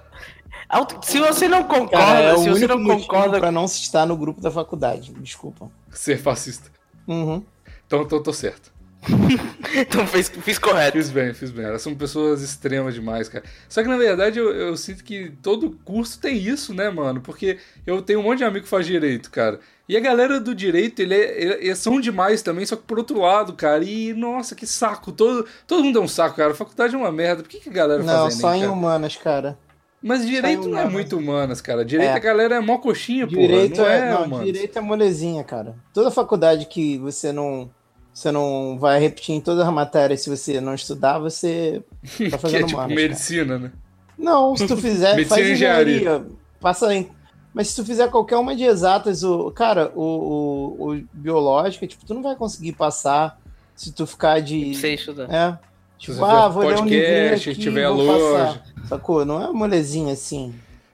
[1.02, 3.40] Se você não concorda, Cara, é se você não concorda.
[3.40, 5.70] Pra não estar no grupo da faculdade, desculpa.
[5.92, 6.72] Ser fascista.
[7.06, 7.44] Uhum.
[7.86, 8.73] Então, tô, tô certo.
[9.76, 10.98] então fiz, fiz correto.
[10.98, 11.66] Fiz bem, fiz bem.
[11.66, 13.44] Elas são pessoas extremas demais, cara.
[13.68, 17.22] Só que na verdade eu, eu sinto que todo curso tem isso, né, mano?
[17.22, 19.60] Porque eu tenho um monte de amigo que faz direito, cara.
[19.88, 23.20] E a galera do direito, ele é, eles são demais também, só que por outro
[23.20, 23.84] lado, cara.
[23.84, 25.12] E nossa, que saco.
[25.12, 26.52] Todo, todo mundo é um saco, cara.
[26.52, 27.44] A faculdade é uma merda.
[27.44, 29.58] Por que, que a galera faz Não, só em humanas, cara.
[30.02, 31.86] Mas direito não é muito humanas, cara.
[31.86, 32.16] Direito é.
[32.16, 33.88] a galera é mó coxinha, direito porra.
[33.88, 35.76] Não é, é não, direito é molezinha, cara.
[35.94, 37.70] Toda faculdade que você não
[38.14, 41.84] você não vai repetir em todas as matérias se você não estudar, você
[42.30, 43.60] tá fazendo que é, tipo humanas, medicina, cara.
[43.60, 43.72] né?
[44.18, 45.96] Não, se tu fizer, faz engenharia.
[45.96, 46.26] engenharia.
[46.60, 47.10] Passa em
[47.54, 52.04] mas se tu fizer qualquer uma de exatas, o cara, o, o, o biológica, tipo,
[52.04, 53.40] tu não vai conseguir passar
[53.76, 54.74] se tu ficar de.
[54.74, 55.32] Sem estudar.
[55.32, 55.58] É.
[56.00, 58.60] Tipo, ah, vou ler um livrinho aqui, tiver longe.
[58.90, 59.24] Sacou?
[59.24, 60.54] Não é molezinha assim.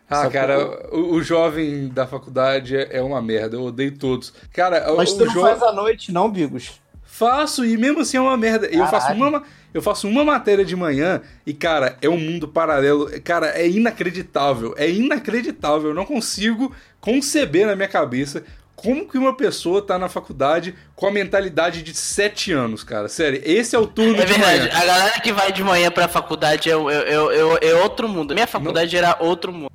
[0.10, 0.32] Ah, sacou?
[0.32, 3.56] cara, o, o, jovem da faculdade é, é uma merda.
[3.56, 4.34] Eu odeio todos.
[4.52, 5.42] Cara, Mas o, tu não jo...
[5.42, 6.80] faz à noite, não, Bigos?
[7.20, 8.68] Faço, e mesmo assim é uma merda.
[8.68, 13.10] Eu faço uma, eu faço uma matéria de manhã e, cara, é um mundo paralelo.
[13.26, 14.74] Cara, é inacreditável.
[14.78, 15.90] É inacreditável.
[15.90, 21.08] Eu não consigo conceber na minha cabeça como que uma pessoa tá na faculdade com
[21.08, 23.10] a mentalidade de 7 anos, cara.
[23.10, 24.60] Sério, esse é o turno é de verdade.
[24.60, 24.72] manhã.
[24.74, 28.34] A galera que vai de manhã pra faculdade é, é, é, é outro mundo.
[28.34, 29.04] Minha faculdade não.
[29.04, 29.70] era outro mundo.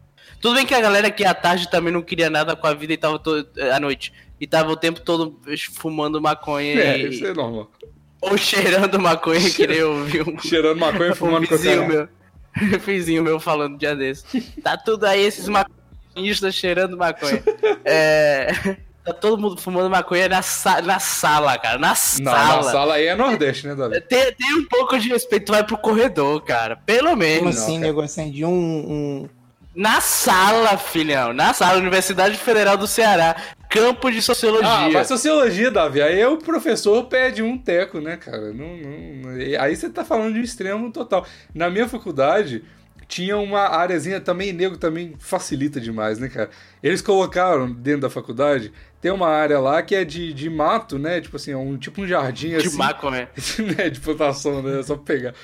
[0.44, 2.92] Tudo bem que a galera que à tarde também não queria nada com a vida
[2.92, 4.12] e tava todo, à noite.
[4.38, 5.40] E tava o tempo todo
[5.72, 6.78] fumando maconha.
[6.78, 7.08] É, e...
[7.08, 7.70] isso é normal.
[8.20, 9.54] Ou cheirando maconha, Cheira...
[9.54, 10.36] que nem eu vi um.
[10.46, 12.08] Cheirando maconha e fumando um vizinho meu.
[12.78, 14.42] vizinho meu falando um dia desse.
[14.62, 17.42] Tá tudo aí, esses maconhistas cheirando maconha.
[17.82, 18.52] É.
[19.02, 21.78] Tá todo mundo fumando maconha na, sa na sala, cara.
[21.78, 22.48] Na sala.
[22.48, 23.98] Não, na sala aí é Nordeste, né, Davi?
[24.02, 26.76] Tem, tem um pouco de respeito, vai pro corredor, cara.
[26.76, 27.38] Pelo menos.
[27.38, 28.02] Como assim, nego?
[28.02, 29.28] Acendi um, um,
[29.74, 31.32] na sala, filhão.
[31.32, 33.36] Na sala, Universidade Federal do Ceará.
[33.68, 34.68] Campo de Sociologia.
[34.68, 36.00] Ah, mas Sociologia, Davi.
[36.00, 38.52] Aí o professor pede um teco, né, cara?
[38.52, 41.26] Não, não, aí você tá falando de um extremo total.
[41.52, 42.62] Na minha faculdade,
[43.08, 46.50] tinha uma areazinha também, nego também facilita demais, né, cara?
[46.82, 51.20] Eles colocaram dentro da faculdade, tem uma área lá que é de, de mato, né?
[51.20, 52.70] Tipo assim, um tipo um jardim de assim.
[52.70, 53.28] De maco, né?
[53.76, 53.90] né?
[53.90, 54.82] De plantação, né?
[54.82, 55.34] Só pegar.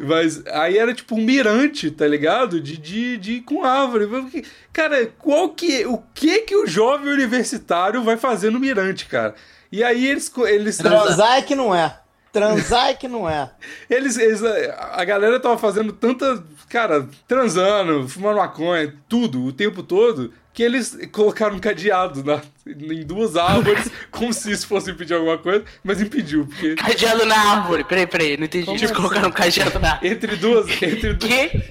[0.00, 2.60] Mas aí era tipo um mirante, tá ligado?
[2.60, 4.06] De, de, de com árvore.
[4.72, 5.84] Cara, qual que.
[5.86, 9.34] O que que o jovem universitário vai fazer no mirante, cara?
[9.72, 10.32] E aí eles.
[10.46, 11.98] eles Transar é que não é.
[12.32, 13.50] Transar é que não é.
[13.90, 16.44] Eles, eles, A galera tava fazendo tanta.
[16.68, 23.06] Cara, transando, fumando maconha, tudo, o tempo todo, que eles colocaram um cadeado na, em
[23.06, 26.46] duas árvores, como se isso fosse impedir alguma coisa, mas impediu.
[26.46, 26.74] Porque...
[26.74, 28.66] Cadeado na árvore, peraí, peraí, não entendi.
[28.66, 30.10] Como tipo, colocaram um cadeado na árvore.
[30.10, 31.26] Entre duas, entre, du...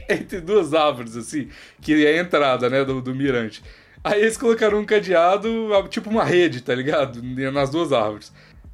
[0.08, 1.50] entre duas árvores, assim,
[1.82, 3.62] que é a entrada, né, do, do mirante.
[4.02, 5.50] Aí eles colocaram um cadeado,
[5.90, 7.22] tipo uma rede, tá ligado?
[7.52, 8.32] Nas duas árvores.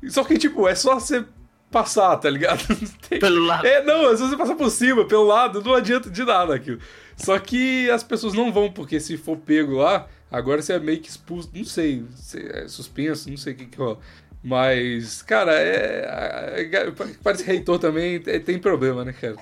[0.10, 1.26] Só que, tipo, é só você
[1.72, 2.64] passar, tá ligado?
[3.10, 3.18] Tem...
[3.18, 3.66] Pelo lado.
[3.66, 6.78] É, não, é só você passar por cima, pelo lado, não adianta de nada aquilo.
[7.18, 11.00] Só que as pessoas não vão, porque se for pego lá, agora você é meio
[11.00, 12.06] que expulso, não sei,
[12.54, 14.00] é suspenso, não sei o que que rola.
[14.44, 16.92] Mas, cara, é, é,
[17.24, 19.38] parece reitor também é, tem problema, né, cara?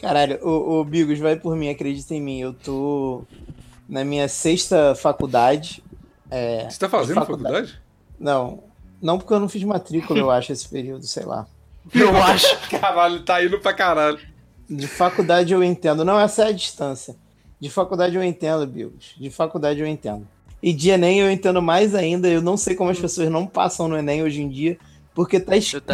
[0.00, 2.40] Caralho, o, o Bigos, vai por mim, acredita em mim.
[2.40, 3.24] Eu tô
[3.88, 5.82] na minha sexta faculdade.
[6.30, 7.54] É, Você tá fazendo faculdade?
[7.54, 7.82] faculdade?
[8.18, 8.64] Não,
[9.00, 11.46] não porque eu não fiz matrícula, eu acho, esse período, sei lá.
[11.92, 12.56] Eu acho.
[12.70, 14.20] Caralho, tá indo pra caralho.
[14.76, 16.04] De faculdade eu entendo.
[16.04, 17.14] Não, essa é a distância.
[17.60, 19.14] De faculdade eu entendo, Bigos.
[19.18, 20.26] De faculdade eu entendo.
[20.62, 22.28] E de Enem eu entendo mais ainda.
[22.28, 24.78] Eu não sei como as pessoas não passam no Enem hoje em dia.
[25.14, 25.92] Porque tá escrito.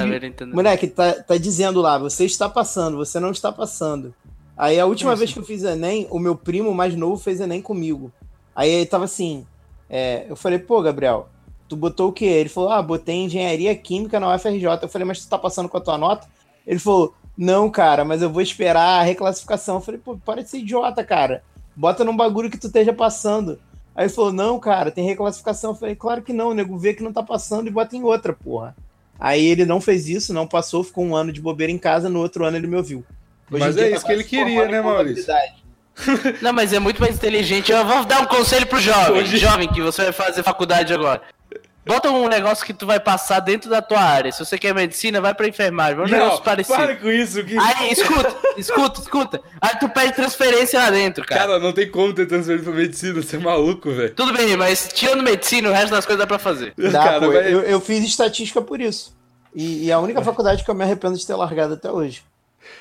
[0.53, 4.15] Moleque, tá, tá dizendo lá, você está passando, você não está passando.
[4.57, 5.21] Aí a última Nossa.
[5.21, 8.13] vez que eu fiz Enem, o meu primo mais novo fez Enem comigo.
[8.55, 9.45] Aí ele tava assim.
[9.91, 11.29] É, eu falei, pô, Gabriel,
[11.69, 12.27] tu botou o quê?
[12.27, 14.65] Ele falou, ah, botei engenharia química na UFRJ.
[14.83, 16.29] Eu falei, mas tu tá passando com a tua nota?
[16.67, 19.77] Ele falou, não, cara, mas eu vou esperar a reclassificação.
[19.77, 21.45] Eu falei, pô, para de ser idiota, cara.
[21.77, 23.61] Bota num bagulho que tu esteja passando.
[23.95, 25.71] Aí ele falou, não, cara, tem reclassificação.
[25.71, 28.03] Eu falei, claro que não, o nego vê que não tá passando e bota em
[28.03, 28.75] outra, porra.
[29.21, 32.19] Aí ele não fez isso, não passou, ficou um ano de bobeira em casa, no
[32.19, 33.05] outro ano ele me ouviu.
[33.51, 35.33] Hoje mas é tá isso que ele queria, né, Maurício?
[36.43, 37.71] Não, mas é muito mais inteligente.
[37.71, 39.37] Eu vou dar um conselho pro jovem, Hoje...
[39.37, 41.23] jovem que você vai fazer faculdade agora.
[41.89, 44.31] Bota um negócio que tu vai passar dentro da tua área.
[44.31, 45.99] Se você quer medicina, vai pra enfermagem.
[45.99, 46.77] Um não, negócio parecido.
[46.77, 47.43] Para com isso.
[47.43, 47.57] Que...
[47.57, 49.41] Aí, escuta, escuta, escuta.
[49.59, 51.41] Aí tu pede transferência lá dentro, cara.
[51.41, 54.15] Cara, não tem como ter transferência pra medicina, você é maluco, velho.
[54.15, 56.75] Tudo bem, mas tirando medicina, o resto das coisas dá pra fazer.
[56.77, 57.51] Dá, cara, pô, vai...
[57.51, 59.17] eu, eu, fiz estatística por isso.
[59.55, 62.23] E, e a única faculdade que eu me arrependo de ter largado até hoje.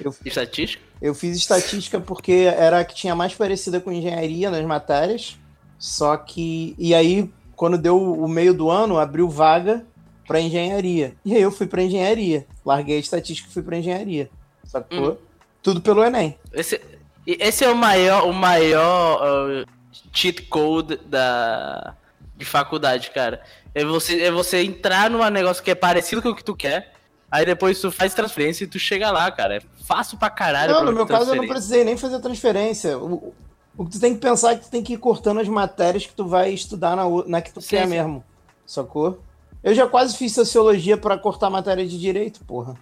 [0.03, 0.83] Eu, estatística?
[1.01, 5.37] Eu fiz estatística porque era a que tinha mais parecida com engenharia nas matérias.
[5.79, 6.75] Só que.
[6.77, 9.85] E aí, quando deu o meio do ano, abriu vaga
[10.25, 11.15] para engenharia.
[11.25, 12.47] E aí eu fui para engenharia.
[12.65, 14.29] Larguei a estatística e fui para engenharia.
[14.63, 15.11] Sacou?
[15.11, 15.17] Hum.
[15.61, 16.37] Tudo pelo Enem.
[16.53, 16.79] Esse,
[17.25, 19.65] esse é o maior, o maior uh,
[20.13, 21.95] cheat code da,
[22.37, 23.41] de faculdade, cara.
[23.75, 26.93] É você, é você entrar num negócio que é parecido com o que tu quer
[27.29, 29.57] Aí depois tu faz transferência e tu chega lá, cara.
[29.57, 30.73] É fácil pra caralho.
[30.73, 32.97] Não, no meu caso eu não precisei nem fazer transferência.
[32.97, 33.33] O,
[33.77, 36.05] o que tu tem que pensar é que tu tem que ir cortando as matérias
[36.05, 37.91] que tu vai estudar na, na que tu sim, quer sim.
[37.91, 38.23] mesmo.
[38.65, 39.21] Sacou?
[39.63, 42.75] Eu já quase fiz sociologia para cortar matéria de direito, porra.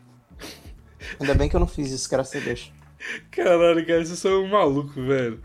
[1.19, 2.71] Ainda bem que eu não fiz isso, graças a Deus.
[3.29, 5.39] Caralho, cara, vocês são um maluco, velho.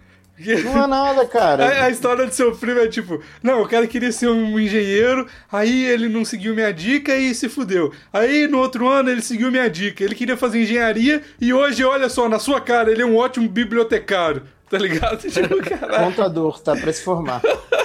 [0.64, 1.66] Não é nada, cara.
[1.82, 5.26] A, a, história do seu primo é tipo, não, o cara queria ser um engenheiro,
[5.52, 7.92] aí ele não seguiu minha dica e se fudeu.
[8.10, 12.08] Aí no outro ano ele seguiu minha dica, ele queria fazer engenharia e hoje, olha
[12.08, 15.18] só, na sua cara, ele é um ótimo bibliotecário, tá ligado?
[15.28, 15.48] Tipo,
[16.04, 17.42] Contador, tá pra se formar.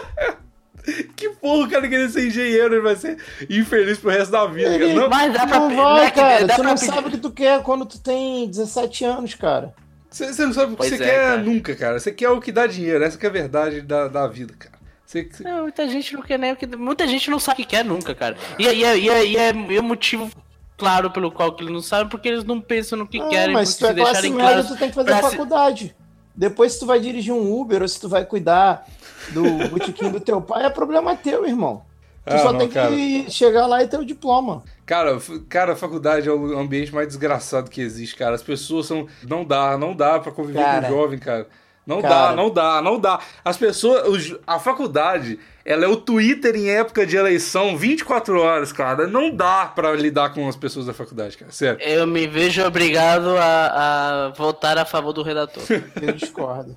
[1.15, 3.17] Que porra o cara queria ser engenheiro, ele vai ser
[3.49, 4.69] infeliz pro resto da vida.
[4.69, 6.45] Ele, não, mas dá pra, não vai, cara.
[6.45, 9.73] Dá tu não sabe o que tu quer quando tu tem 17 anos, cara.
[10.11, 11.41] Você não sabe o que você é, quer cara.
[11.41, 11.99] nunca, cara.
[11.99, 13.03] Você quer o que dá dinheiro.
[13.03, 14.75] Essa que é a verdade da, da vida, cara.
[15.07, 15.43] Cê, cê...
[15.43, 16.67] Não, muita gente não quer nem o que.
[16.67, 18.37] Muita gente não sabe o que quer nunca, cara.
[18.59, 20.29] E, e, e, e é, é, é motivo
[20.77, 23.55] claro pelo qual que eles não sabem, porque eles não pensam no que ah, querem.
[23.55, 25.95] Mas se tu é classe média, claro tu tem que fazer faculdade.
[26.35, 28.85] Depois, se tu vai dirigir um Uber ou se tu vai cuidar
[29.31, 31.83] do botequim do teu pai, é problema teu, irmão.
[32.25, 32.89] Tu ah, só não, tem cara.
[32.89, 34.63] que chegar lá e ter o diploma.
[34.83, 35.17] Cara,
[35.47, 38.33] cara, a faculdade é o ambiente mais desgraçado que existe, cara.
[38.33, 39.07] As pessoas são.
[39.27, 41.47] Não dá, não dá pra conviver cara, com um jovem, cara.
[41.85, 42.29] Não cara.
[42.29, 43.19] dá, não dá, não dá.
[43.43, 44.33] As pessoas.
[44.47, 49.05] A faculdade, ela é o Twitter em época de eleição 24 horas, cara.
[49.05, 51.51] Não dá pra lidar com as pessoas da faculdade, cara.
[51.51, 51.79] Sério.
[51.81, 55.63] Eu me vejo obrigado a, a votar a favor do redator.
[56.01, 56.75] Eu discordo.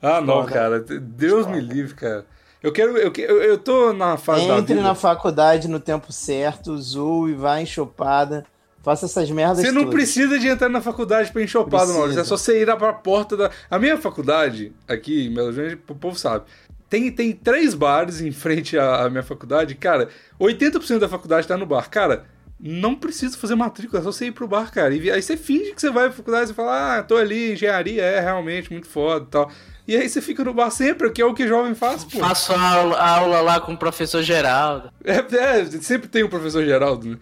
[0.00, 0.80] ah, não, cara.
[0.80, 1.50] Deus discordo.
[1.50, 2.24] me livre, cara.
[2.62, 2.96] Eu quero.
[2.96, 7.34] Eu, eu, eu tô na fase Entre da Entre na faculdade no tempo certo, zoe,
[7.34, 8.46] vai enxopada.
[8.84, 9.94] Faça essas merdas Você não todas.
[9.94, 12.20] precisa de entrar na faculdade pra enxopada, Maurício.
[12.20, 13.50] É só você ir pra porta da.
[13.70, 16.44] A minha faculdade, aqui em Belo Horizonte, o povo sabe.
[16.90, 19.74] Tem, tem três bares em frente à, à minha faculdade.
[19.74, 21.88] Cara, 80% da faculdade tá no bar.
[21.88, 22.24] Cara,
[22.60, 24.94] não precisa fazer matrícula, é só você ir pro bar, cara.
[24.94, 28.02] E aí você finge que você vai pra faculdade e fala, ah, tô ali, engenharia,
[28.02, 29.50] é realmente muito foda e tal.
[29.88, 32.18] E aí você fica no bar sempre, que é o que jovem faz, pô.
[32.18, 34.90] Faço aula, aula lá com o professor Geraldo.
[35.04, 37.16] É, é, sempre tem o professor Geraldo, né?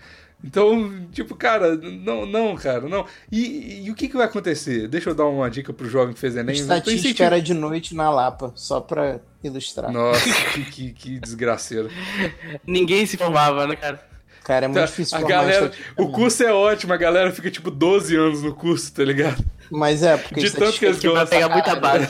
[0.45, 3.07] Então, tipo, cara, não, não, cara, não.
[3.31, 4.89] E, e, o que, que vai acontecer?
[4.89, 6.57] Deixa eu dar uma dica pro jovem que fez Enem.
[6.57, 9.93] Estatística era de noite na Lapa, só pra ilustrar.
[9.93, 11.89] Nossa, que, que, que desgraceiro.
[12.67, 14.12] Ninguém se formava, né, cara?
[14.45, 17.71] Cara, é muito tá, difícil a galera, O curso é ótimo, a galera fica tipo
[17.71, 19.45] 12 anos no curso, tá ligado?
[19.71, 21.15] Mas é, porque de tanto que eles gostam.
[21.15, 22.09] Vai pegar muita base.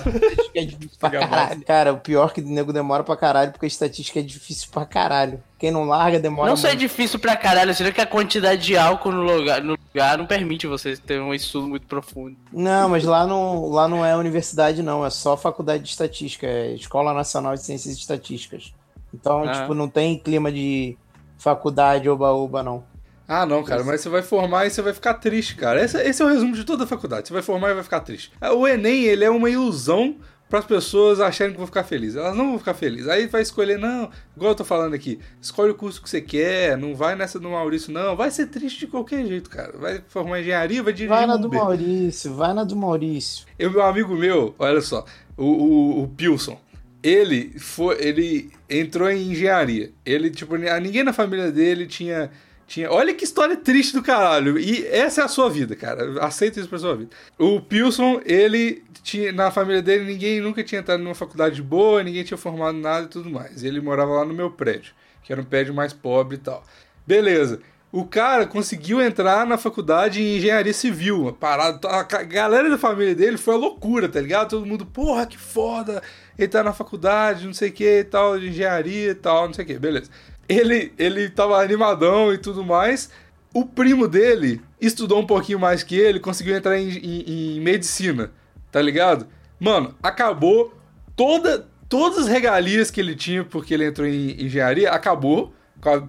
[0.52, 1.62] é difícil pra caralho.
[1.64, 4.68] Cara, o pior é que o nego demora pra caralho, porque a estatística é difícil
[4.72, 5.40] pra caralho.
[5.58, 6.48] Quem não larga demora.
[6.48, 9.76] Não só é difícil pra caralho, sendo que a quantidade de álcool no lugar, no
[9.76, 12.36] lugar não permite você ter um estudo muito profundo.
[12.52, 15.06] Não, mas lá não, lá não é universidade, não.
[15.06, 16.46] É só faculdade de estatística.
[16.46, 18.72] É Escola Nacional de Ciências e Estatísticas.
[19.14, 19.52] Então, ah.
[19.52, 20.96] tipo, não tem clima de
[21.42, 22.84] faculdade oba-oba, não.
[23.26, 25.82] Ah, não, cara, mas você vai formar e você vai ficar triste, cara.
[25.82, 27.28] Esse, esse, é o resumo de toda a faculdade.
[27.28, 28.32] Você vai formar e vai ficar triste.
[28.54, 30.16] O Enem, ele é uma ilusão
[30.48, 32.16] para as pessoas acharem que vão ficar felizes.
[32.16, 33.08] Elas não vão ficar felizes.
[33.08, 36.76] Aí vai escolher, não, igual eu tô falando aqui, escolhe o curso que você quer,
[36.76, 38.14] não vai nessa do Maurício, não.
[38.14, 39.72] Vai ser triste de qualquer jeito, cara.
[39.78, 41.48] Vai formar engenharia, vai dirigir Vai na Uber.
[41.48, 43.46] do Maurício, vai na do Maurício.
[43.58, 45.04] Eu, meu amigo meu, olha só,
[45.36, 46.58] o, o, o Pilson,
[47.02, 49.90] ele foi, ele entrou em engenharia.
[50.04, 52.30] Ele, tipo, ninguém na família dele tinha
[52.72, 52.90] tinha...
[52.90, 54.58] Olha que história triste do caralho.
[54.58, 56.24] E essa é a sua vida, cara.
[56.24, 57.10] Aceita isso pra sua vida.
[57.38, 59.30] O Pilson, ele tinha.
[59.30, 63.08] Na família dele, ninguém nunca tinha entrado numa faculdade boa, ninguém tinha formado nada e
[63.08, 63.62] tudo mais.
[63.62, 66.64] Ele morava lá no meu prédio, que era um prédio mais pobre e tal.
[67.06, 67.60] Beleza.
[67.90, 71.22] o cara conseguiu entrar na faculdade em engenharia civil.
[71.22, 71.86] Uma parada.
[71.86, 74.48] A galera da família dele foi a loucura, tá ligado?
[74.48, 76.02] Todo mundo, porra, que foda.
[76.38, 79.54] Ele tá na faculdade, não sei o que e tal, de engenharia e tal, não
[79.54, 80.10] sei o que, beleza.
[80.48, 83.10] Ele, ele tava animadão e tudo mais.
[83.54, 88.30] O primo dele estudou um pouquinho mais que ele, conseguiu entrar em, em, em medicina,
[88.70, 89.26] tá ligado?
[89.60, 90.74] Mano, acabou
[91.14, 95.52] toda, todas as regalias que ele tinha porque ele entrou em engenharia, acabou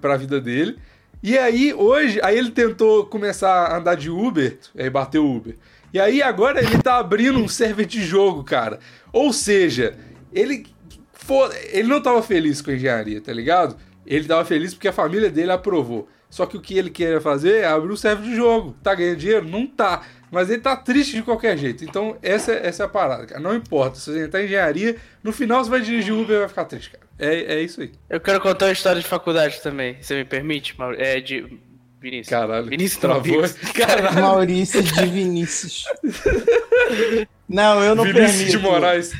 [0.00, 0.78] pra vida dele.
[1.22, 5.56] E aí, hoje, aí ele tentou começar a andar de Uber, aí bateu Uber.
[5.92, 8.78] E aí, agora ele tá abrindo um server de jogo, cara.
[9.12, 9.96] Ou seja,
[10.34, 10.66] ele,
[11.12, 13.76] for, ele não tava feliz com a engenharia, tá ligado?
[14.06, 16.08] Ele tava feliz porque a família dele aprovou.
[16.28, 18.74] Só que o que ele queria fazer é abrir um server de jogo.
[18.82, 19.48] Tá ganhando dinheiro?
[19.48, 20.02] Não tá.
[20.32, 21.84] Mas ele tá triste de qualquer jeito.
[21.84, 23.40] Então, essa, essa é a parada, cara.
[23.40, 23.96] Não importa.
[24.00, 26.90] Se você entrar em engenharia, no final você vai dirigir Uber e vai ficar triste,
[26.90, 27.04] cara.
[27.20, 27.92] É, é isso aí.
[28.10, 29.96] Eu quero contar uma história de faculdade também.
[30.00, 30.76] Você me permite?
[30.98, 31.60] É de.
[32.00, 32.28] Vinícius.
[32.28, 32.66] Caralho.
[32.66, 33.42] Vinícius travou.
[33.72, 34.20] Caralho.
[34.20, 35.84] Maurício de Vinícius.
[37.48, 38.50] Não, eu não Vinícius permito.
[38.50, 39.12] de Moraes.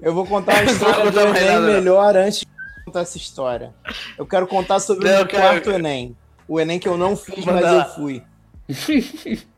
[0.00, 1.60] Eu vou contar a história do Enem nada.
[1.66, 2.46] melhor antes de
[2.84, 3.74] contar essa história.
[4.16, 6.16] Eu quero contar sobre Não, o eu quero- quarto Enem.
[6.46, 8.22] O Enem que eu não fiz, mas eu fui.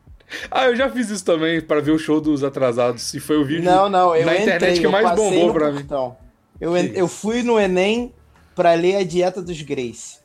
[0.49, 3.13] Ah, eu já fiz isso também pra ver o show dos atrasados.
[3.13, 5.79] E foi o vídeo Não, não, eu na entrei, internet que mais bombou pra mim.
[5.79, 6.15] portão.
[6.59, 8.13] Eu, Que en- eu fui no Enem
[8.55, 10.19] pra ler a Dieta dos Grace.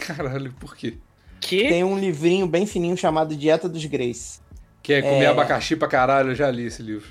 [0.00, 0.94] Caralho, por quê?
[1.40, 1.68] Que?
[1.68, 4.40] Tem um livrinho bem fininho chamado Dieta dos Grace.
[4.82, 5.26] Quer comer É.
[5.28, 6.30] abacaxi pra caralho?
[6.30, 7.06] Eu já li esse livro.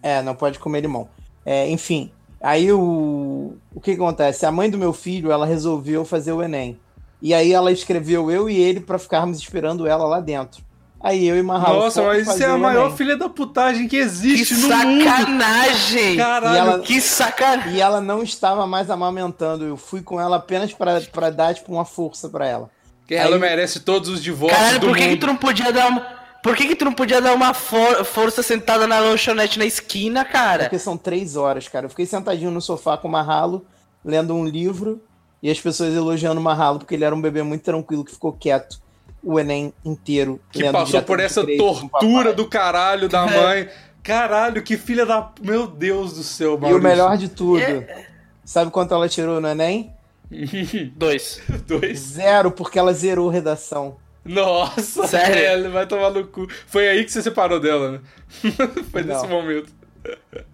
[0.00, 1.08] É, não pode comer limão.
[1.50, 2.10] É, enfim,
[2.42, 4.44] aí o, o que acontece?
[4.44, 6.78] A mãe do meu filho, ela resolveu fazer o Enem.
[7.22, 10.62] E aí ela escreveu eu e ele pra ficarmos esperando ela lá dentro.
[11.00, 12.96] Aí eu e Marral Nossa, mas isso é a maior Enem.
[12.96, 15.04] filha da putagem que Que existe no mundo.
[15.04, 16.16] sacanagem!
[16.16, 16.54] Caralho.
[16.54, 17.74] E ela- Que sacanagem!
[17.76, 19.64] E ela não estava mais amamentando.
[19.64, 22.68] Eu fui com ela apenas pra, pra dar, tipo, uma força pra ela.
[23.08, 25.20] Ela Aí- merece todos os divórcios Caralho, do por que, que mundo.
[25.20, 26.17] tu não podia dar uma.
[26.42, 30.24] Por que, que tu não podia dar uma for- força sentada na lanchonete na esquina,
[30.24, 30.64] cara?
[30.64, 31.86] Porque são três horas, cara.
[31.86, 33.66] Eu fiquei sentadinho no sofá com o Marralo,
[34.04, 35.02] lendo um livro,
[35.42, 38.32] e as pessoas elogiando o Marralo, porque ele era um bebê muito tranquilo, que ficou
[38.32, 38.80] quieto
[39.22, 40.40] o Enem inteiro.
[40.52, 43.68] Que lendo passou por essa tortura do caralho da mãe.
[44.02, 45.30] Caralho, que filha da.
[45.42, 46.82] Meu Deus do céu, E o Maurício.
[46.82, 48.06] melhor de tudo, É.
[48.44, 49.92] sabe quanto ela tirou no Enem?
[50.96, 51.40] Dois.
[51.66, 51.98] Dois.
[51.98, 53.96] Zero, porque ela zerou redação.
[54.28, 55.34] Nossa, Sério?
[55.34, 56.46] velho, vai tomar no cu.
[56.66, 58.00] Foi aí que você separou dela, né?
[58.92, 59.28] Foi nesse Não.
[59.28, 59.72] momento.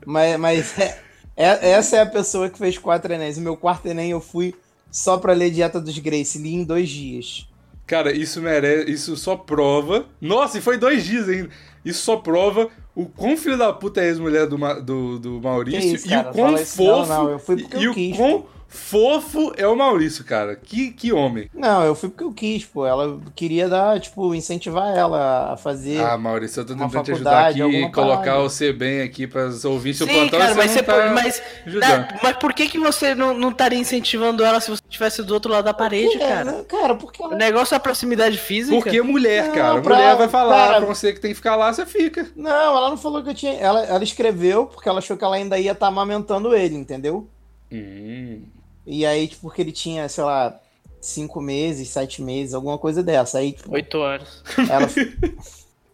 [0.06, 0.98] Mas, mas é-
[1.36, 3.36] é- essa é a pessoa que fez quatro Enéms.
[3.38, 4.54] O meu quarto Enem eu fui
[4.90, 6.38] só pra ler Dieta dos Grace.
[6.38, 7.48] Li em dois dias.
[7.86, 8.90] Cara, isso merece.
[8.90, 10.06] Isso só prova.
[10.20, 11.50] Nossa, e foi dois dias ainda.
[11.84, 15.40] Isso só prova o quão filho da puta é a ex-mulher do, Ma- do, do
[15.42, 17.12] Maurício Que isso, e o quão não, fofo.
[17.12, 20.56] não, porque e o quão fofo é o Maurício, cara.
[20.56, 21.48] Que, que homem.
[21.54, 22.84] Não, eu fui porque eu quis, pô.
[22.86, 26.00] Ela queria dar, tipo, incentivar ela a fazer.
[26.00, 28.42] Ah, Maurício, eu tô tentando te ajudar aqui e colocar parada.
[28.42, 30.38] você bem aqui pra ouvir seu Sim, plantão.
[30.40, 31.10] cara, mas você tá.
[31.14, 35.22] Mas, na- mas por que, que você não, não estaria incentivando ela se você estivesse
[35.22, 36.44] do outro lado da parede, É, cara?
[36.44, 37.34] né, cara, porque ela.
[37.34, 38.76] O negócio é a proximidade física.
[38.76, 39.80] Porque mulher, Não, cara.
[39.80, 42.26] pra- mulher vai falar cara- pra você que tem que ficar lá, você fica.
[42.34, 43.52] Não, ela não falou que eu tinha.
[43.54, 47.28] Ela, ela escreveu porque ela achou que ela ainda ia estar amamentando ele, entendeu?
[47.72, 48.42] Hum.
[48.86, 50.58] E aí, tipo, porque ele tinha, sei lá,
[51.00, 53.38] cinco meses, sete meses, alguma coisa dessa.
[53.38, 54.42] Aí, tipo, Oito anos.
[54.70, 54.88] ela,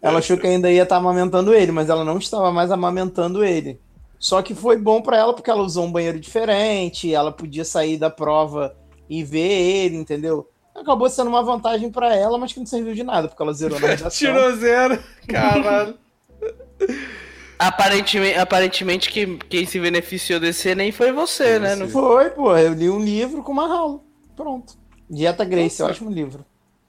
[0.03, 3.81] ela achou que ainda ia estar amamentando ele, mas ela não estava mais amamentando ele.
[4.18, 7.96] Só que foi bom pra ela porque ela usou um banheiro diferente, ela podia sair
[7.96, 8.76] da prova
[9.09, 10.48] e ver ele, entendeu?
[10.74, 13.81] Acabou sendo uma vantagem pra ela, mas que não serviu de nada, porque ela zerou
[13.81, 14.11] na redação.
[14.11, 15.03] Tirou zero.
[15.26, 15.94] Caralho.
[17.61, 21.77] Aparentemente, aparentemente que quem se beneficiou desse nem foi você, né?
[21.77, 22.31] Não foi?
[22.31, 24.03] Pô, eu li um livro com uma ralo.
[24.35, 24.79] Pronto.
[25.11, 26.42] Dieta Grace, ótimo livro.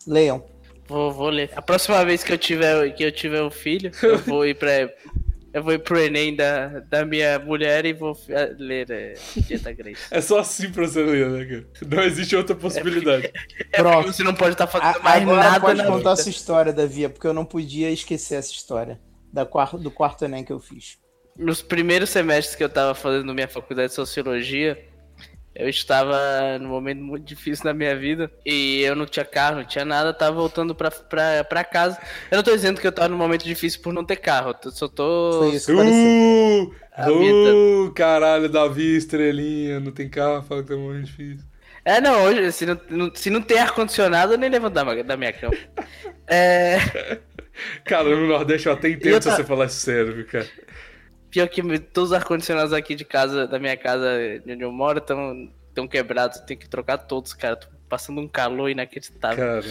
[0.08, 0.42] Leiam.
[0.88, 1.50] Vou, vou ler.
[1.58, 4.90] A próxima vez que eu tiver, que eu tiver um filho, eu vou ir pra.
[5.54, 9.74] Eu vou ir pro Enem da, da minha mulher e vou eh, ler é, Dieta
[9.74, 10.00] Grace.
[10.10, 11.68] É só assim pra você ler, né, cara?
[11.94, 13.30] Não existe outra possibilidade.
[13.74, 13.96] É Pronto.
[13.98, 16.24] porque você não pode estar fazendo A- mais Agora nada pode na contar vida.
[16.24, 18.98] sua história, Davi, porque eu não podia esquecer essa história
[19.32, 20.98] da quarto, do quarto Enem que eu fiz.
[21.38, 24.78] Nos primeiros semestres que eu tava fazendo minha faculdade de Sociologia,
[25.54, 26.18] eu estava
[26.60, 30.14] num momento muito difícil na minha vida e eu não tinha carro, não tinha nada,
[30.14, 31.98] tava voltando pra, pra, pra casa.
[32.30, 34.72] Eu não tô dizendo que eu tava num momento difícil por não ter carro, eu
[34.72, 35.40] só tô.
[35.40, 35.72] Foi isso.
[35.74, 41.51] Uh, uh, caralho, Davi, estrelinha, não tem carro, fala que tá muito difícil.
[41.84, 45.34] É, não, hoje, se não, se não tem ar-condicionado, eu nem levanto da, da minha
[45.34, 45.56] cama.
[46.28, 46.78] É.
[47.84, 50.48] Cara, no Nordeste eu até entendo eu se você falar sério, viu, cara.
[51.30, 54.08] Pior que todos os ar-condicionados aqui de casa, da minha casa,
[54.46, 56.40] de onde eu moro, estão tão quebrados.
[56.42, 57.56] Tem que trocar todos, cara.
[57.56, 59.38] Tô passando um calor inacreditável.
[59.38, 59.64] Cara,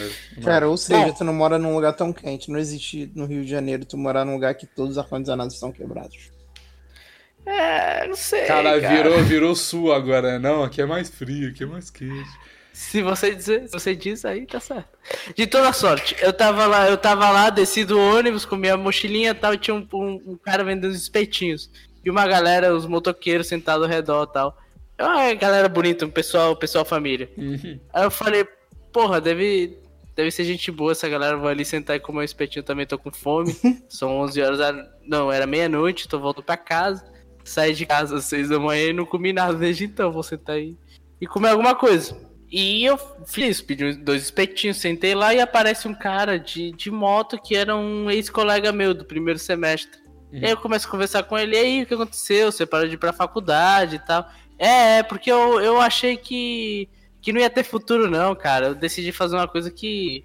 [0.43, 2.49] Cara, ou seja, tu não mora num lugar tão quente.
[2.49, 5.71] Não existe no Rio de Janeiro tu morar num lugar que todos os ar-condicionados estão
[5.71, 6.31] quebrados.
[7.45, 8.45] É, não sei.
[8.45, 10.39] cara, cara, virou, virou sul agora.
[10.39, 12.29] Não, aqui é mais frio, aqui é mais quente.
[12.73, 14.89] Se você dizer, se você diz aí, tá certo.
[15.35, 19.31] De toda sorte, eu tava lá, eu tava lá, desci do ônibus com minha mochilinha
[19.31, 21.69] e tal, e tinha um, um, um cara vendendo espetinhos.
[22.03, 24.57] E uma galera, os motoqueiros sentados ao redor e tal.
[24.97, 27.29] Ah, galera bonita, um pessoal, pessoal família.
[27.37, 27.79] Uhum.
[27.93, 28.45] Aí eu falei,
[28.93, 29.77] porra, deve,
[30.15, 32.97] deve ser gente boa essa galera, vou ali sentar e comer um espetinho também, tô
[32.97, 33.55] com fome.
[33.89, 34.59] São 11 horas,
[35.05, 37.03] não, era meia-noite, tô voltando pra casa.
[37.43, 40.55] Saí de casa às 6 da manhã e não comi nada desde então, vou sentar
[40.55, 40.75] aí
[41.19, 42.17] e comer alguma coisa.
[42.51, 47.41] E eu fiz, pedi dois espetinhos, sentei lá e aparece um cara de, de moto
[47.41, 50.01] que era um ex-colega meu do primeiro semestre.
[50.33, 52.51] E aí eu começo a conversar com ele, e aí, o que aconteceu?
[52.51, 54.29] Você parou de ir pra faculdade e tal.
[54.57, 56.87] É, é, porque eu, eu achei que,
[57.21, 58.67] que não ia ter futuro não, cara.
[58.67, 60.23] Eu decidi fazer uma coisa que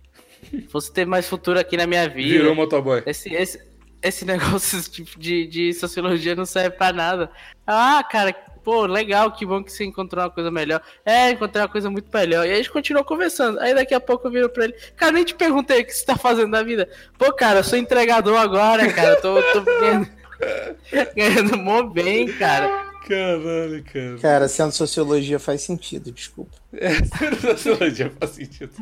[0.69, 2.39] fosse ter mais futuro aqui na minha vida.
[2.39, 3.03] Virou motoboy.
[3.05, 3.61] Esse, esse,
[4.07, 4.81] esse negócio
[5.19, 7.31] de, de sociologia não serve pra nada.
[7.67, 8.33] Ah, cara,
[8.65, 10.81] pô, legal, que bom que você encontrou uma coisa melhor.
[11.05, 12.45] É, encontrei uma coisa muito melhor.
[12.45, 13.61] E aí a gente continuou conversando.
[13.61, 16.05] Aí daqui a pouco eu viro pra ele, cara, nem te perguntei o que você
[16.05, 16.89] tá fazendo da vida.
[17.17, 19.17] Pô, cara, eu sou entregador agora, cara.
[19.21, 20.09] Tô, tô ganhando,
[21.15, 22.86] ganhando mó bem, cara.
[23.07, 24.19] Caralho, cara.
[24.21, 26.57] Cara, sendo sociologia faz sentido, desculpa.
[26.79, 26.93] É,
[27.41, 28.73] sociologia faz sentido.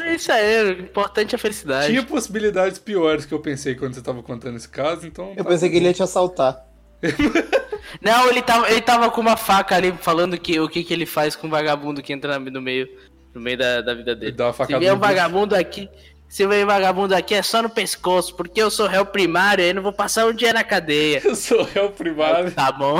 [0.00, 1.88] É isso aí, o importante é a felicidade.
[1.88, 5.34] Tinha possibilidades piores que eu pensei quando você tava contando esse caso, então.
[5.36, 6.66] Eu pensei que ele ia te assaltar.
[8.02, 11.06] Não, ele tava, ele tava com uma faca ali falando que, o que, que ele
[11.06, 12.88] faz com o vagabundo que entra no meio,
[13.32, 14.30] no meio da, da vida dele.
[14.30, 15.88] Ele dá uma Se facada vier um vagabundo aqui,
[16.28, 19.82] se um vagabundo aqui é só no pescoço, porque eu sou réu primário e não
[19.82, 21.22] vou passar um dia na cadeia.
[21.24, 22.50] Eu sou réu primário.
[22.52, 22.98] Tá bom.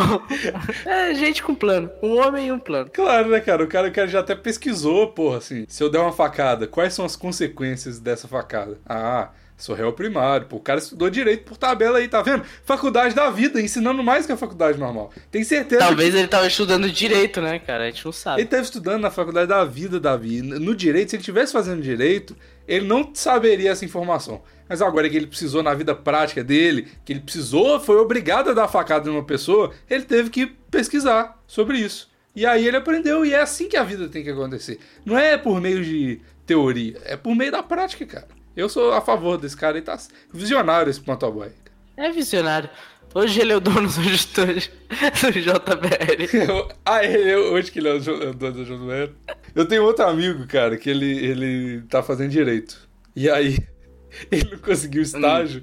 [0.85, 1.91] É gente com plano.
[2.03, 2.91] Um homem e um plano.
[2.93, 3.63] Claro, né, cara?
[3.63, 5.67] O cara, o cara já até pesquisou, porra, assim.
[5.69, 8.79] Se eu der uma facada, quais são as consequências dessa facada?
[8.87, 10.47] Ah, sou réu primário.
[10.47, 12.45] Pô, o cara estudou direito por tabela aí, tá vendo?
[12.65, 15.13] Faculdade da vida, ensinando mais que a faculdade normal.
[15.31, 17.85] Tem certeza Talvez ele tava estudando direito, né, cara?
[17.85, 18.43] A gente não Ele sabe.
[18.43, 20.41] estava estudando na faculdade da vida, Davi.
[20.41, 22.37] No direito, se ele estivesse fazendo direito,
[22.67, 24.41] ele não saberia essa informação.
[24.69, 28.55] Mas agora que ele precisou na vida prática dele, que ele precisou, foi obrigado a
[28.55, 32.09] dar facada numa pessoa, ele teve que pesquisar sobre isso.
[32.37, 34.79] E aí ele aprendeu, e é assim que a vida tem que acontecer.
[35.05, 38.38] Não é por meio de teoria, é por meio da prática, cara.
[38.59, 39.97] Eu sou a favor desse cara, ele tá
[40.35, 41.49] visionário esse motoboy.
[41.97, 42.69] É visionário.
[43.15, 46.75] Hoje ele é o dono do gestor do JBL.
[46.85, 49.11] Ah, ele, eu- hoje que ele é o é dono da Josué.
[49.55, 52.89] Eu tenho outro amigo, cara, que ele, ele tá fazendo direito.
[53.15, 53.59] E aí,
[54.29, 55.63] ele não conseguiu estágio.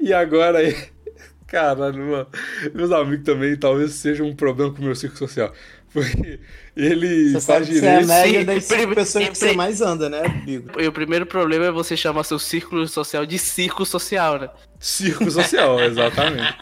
[0.00, 0.76] E agora, ele-
[1.44, 2.26] caralho, mano,
[2.72, 5.52] meus amigos também talvez seja um problema com o meu círculo social.
[6.76, 8.06] Ele Você faz que você é a direito.
[8.08, 10.80] média Sim, das cinco sempre- pessoas que você mais anda, né, Bigo?
[10.80, 14.50] E o primeiro problema é você chamar seu círculo social de circo social, né?
[14.78, 16.54] Círculo social, exatamente.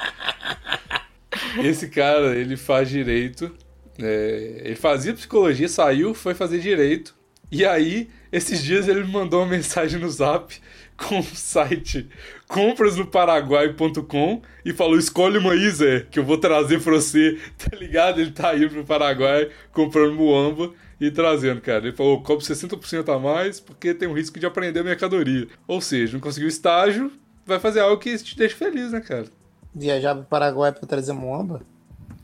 [1.62, 3.50] Esse cara, ele faz direito.
[3.98, 7.14] é, ele fazia psicologia, saiu, foi fazer direito.
[7.50, 10.54] E aí, esses dias ele me mandou uma mensagem no zap
[10.96, 12.08] com o site
[12.48, 17.38] comprasnoparaguai.com e falou: escolhe uma aí, Zé, que eu vou trazer pra você.
[17.58, 18.20] Tá ligado?
[18.20, 21.86] Ele tá indo pro Paraguai comprando muamba e trazendo, cara.
[21.86, 25.48] Ele falou: cobre 60% a mais porque tem um risco de aprender mercadoria.
[25.66, 27.12] Ou seja, não conseguiu estágio,
[27.44, 29.26] vai fazer algo que te deixa feliz, né, cara?
[29.74, 31.62] Viajar pro Paraguai pra trazer moamba?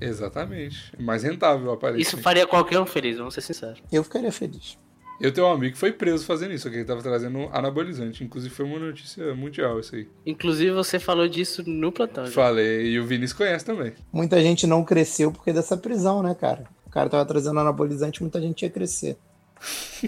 [0.01, 0.93] Exatamente.
[0.99, 2.09] Mais rentável, aparentemente.
[2.09, 3.83] Isso faria qualquer um feliz, vamos ser sinceros.
[3.91, 4.77] Eu ficaria feliz.
[5.21, 8.25] Eu tenho um amigo que foi preso fazendo isso, que ele tava trazendo anabolizante.
[8.25, 10.09] Inclusive foi uma notícia mundial isso aí.
[10.27, 12.27] Inclusive você falou disso no plantão.
[12.27, 13.93] Falei, e o Vinícius conhece também.
[14.13, 16.65] Muita gente não cresceu porque dessa prisão, né, cara?
[16.87, 19.17] O cara tava trazendo anabolizante, muita gente ia crescer.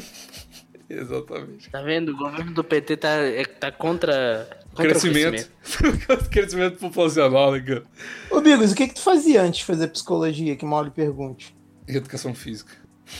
[0.88, 1.70] Exatamente.
[1.70, 2.10] Tá vendo?
[2.12, 5.50] O governo do PT tá, é- tá contra, contra o Crescimento.
[6.30, 7.84] Crescimento populacional, né, cara?
[8.30, 10.56] Ô, Bigos, o que que tu fazia antes de fazer psicologia?
[10.56, 11.54] Que mal lhe pergunte.
[11.88, 12.72] Educação física.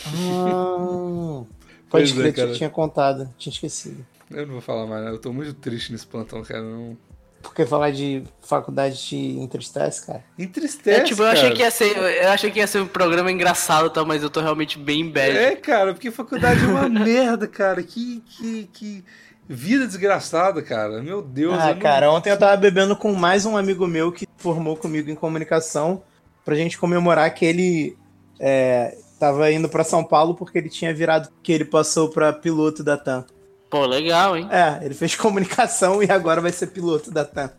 [0.07, 1.43] Ah,
[1.99, 2.51] Pois pode é, crer, que cara.
[2.51, 4.05] eu tinha contado, tinha esquecido.
[4.31, 5.11] Eu não vou falar mais, né?
[5.11, 6.61] Eu tô muito triste nesse plantão, cara.
[6.61, 6.97] Não...
[7.41, 10.23] Porque falar de faculdade te entristece, cara.
[10.37, 11.37] Entristece, É, tipo, eu cara.
[11.39, 14.29] achei, que ia ser, eu achei que ia ser um programa engraçado, tá, mas eu
[14.31, 15.37] tô realmente bem bad.
[15.37, 17.83] É, cara, porque faculdade é uma merda, cara.
[17.83, 19.03] Que, que, que
[19.47, 21.03] vida desgraçada, cara.
[21.03, 21.53] Meu Deus.
[21.59, 24.75] Ah, eu não- cara, ontem eu tava bebendo com mais um amigo meu que formou
[24.75, 26.01] comigo em comunicação
[26.43, 27.95] pra gente comemorar que ele
[28.39, 32.83] é, tava indo pra São Paulo porque ele tinha virado, que ele passou pra piloto
[32.83, 33.25] da TAM.
[33.69, 34.47] Pô, legal, hein?
[34.51, 37.49] É, ele fez comunicação e agora vai ser piloto da TAM.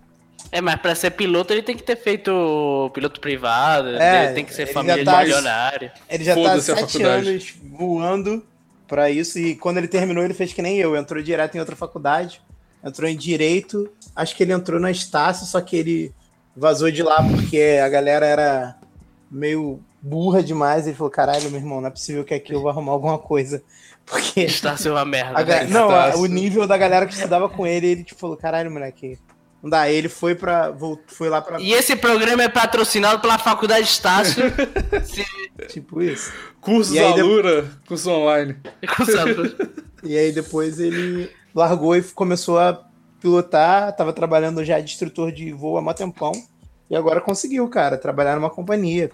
[0.52, 4.44] É, mas pra ser piloto ele tem que ter feito piloto privado, É, ele tem
[4.44, 5.90] que ser família tá- de milionário.
[6.08, 8.44] Ele já tá há sete anos voando
[8.86, 9.38] pra isso.
[9.38, 10.94] E quando ele terminou, ele fez que nem eu.
[10.96, 12.40] Entrou direto em outra faculdade.
[12.84, 13.90] Entrou em Direito.
[14.14, 16.14] Acho que ele entrou na Estácio, só que ele
[16.56, 18.76] vazou de lá porque a galera era
[19.28, 20.86] meio burra demais.
[20.86, 23.62] Ele falou: caralho, meu irmão, não é possível que aqui eu vou arrumar alguma coisa.
[24.06, 24.40] Porque.
[24.42, 25.42] Estácio é uma merda.
[25.42, 25.68] ga- né?
[25.70, 29.18] Não, a- o nível da galera que estudava com ele, ele tipo, falou: caralho, moleque.
[29.62, 29.80] Não dá.
[29.80, 30.70] Aí ele foi pra.
[30.70, 31.00] Volt...
[31.08, 31.58] Foi lá pra.
[31.60, 34.44] E esse programa é patrocinado pela Faculdade Estácio.
[35.68, 36.32] Tipo isso.
[36.60, 38.56] Cursos E aí, de- curso online.
[40.02, 42.84] E aí depois ele largou e começou a
[43.20, 46.30] pilotar, tava trabalhando já de instrutor de voo há mó tempão.
[46.88, 49.10] E agora conseguiu, cara, trabalhar numa companhia.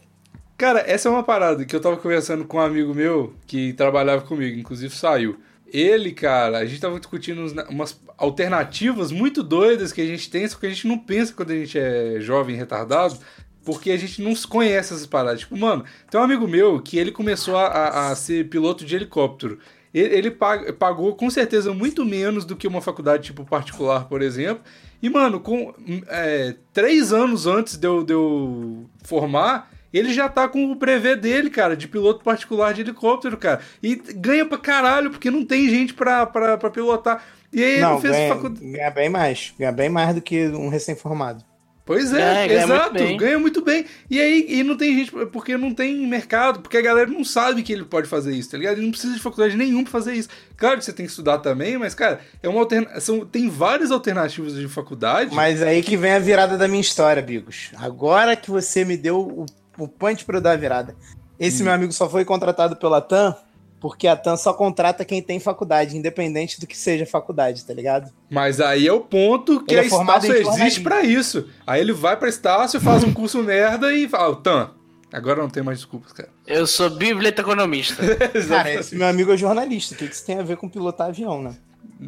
[0.62, 4.22] Cara, essa é uma parada que eu tava conversando com um amigo meu que trabalhava
[4.22, 5.36] comigo, inclusive saiu.
[5.66, 10.56] Ele, cara, a gente tava discutindo umas alternativas muito doidas que a gente tem, só
[10.56, 13.18] que a gente não pensa quando a gente é jovem, retardado,
[13.64, 15.40] porque a gente não conhece essas paradas.
[15.40, 19.58] Tipo, mano, tem um amigo meu que ele começou a, a- ser piloto de helicóptero.
[19.92, 24.22] Ele, ele pag- pagou com certeza muito menos do que uma faculdade tipo particular, por
[24.22, 24.62] exemplo.
[25.02, 25.74] E, mano, com
[26.06, 31.20] é, três anos antes de eu, de eu formar, ele já tá com o brevet
[31.20, 33.60] dele, cara, de piloto particular de helicóptero, cara.
[33.82, 37.22] E ganha pra caralho, porque não tem gente pra, pra, pra pilotar.
[37.52, 38.66] E aí ele não, fez ganha, faculdade.
[38.72, 39.54] ganha bem mais.
[39.58, 41.44] Ganha bem mais do que um recém-formado.
[41.84, 43.16] Pois é, Ganha, ganha muito exato, bem.
[43.16, 43.84] ganha muito bem.
[44.08, 47.60] E aí e não tem gente, porque não tem mercado, porque a galera não sabe
[47.62, 48.74] que ele pode fazer isso, tá ligado?
[48.76, 50.28] Ele não precisa de faculdade nenhuma pra fazer isso.
[50.56, 53.26] Claro que você tem que estudar também, mas, cara, é uma alternativa.
[53.26, 55.34] Tem várias alternativas de faculdade.
[55.34, 57.70] Mas aí que vem a virada da minha história, Bigos.
[57.76, 59.46] Agora que você me deu o,
[59.78, 60.96] o punch pra eu dar a virada.
[61.38, 63.36] Esse meu amigo só foi contratado pela TAM
[63.82, 68.12] porque a TAM só contrata quem tem faculdade, independente do que seja faculdade, tá ligado?
[68.30, 71.48] Mas aí é o ponto que Ele a é Estácio existe pra isso.
[71.66, 74.70] Aí ele vai pra Estácio, faz um curso merda e fala, Tan,
[75.12, 76.28] agora não tem mais desculpas, cara.
[76.46, 78.00] Eu sou biblioteconomista.
[78.48, 79.96] Cara, esse meu amigo é jornalista.
[79.96, 81.56] O que que isso tem a ver com pilotar avião, né?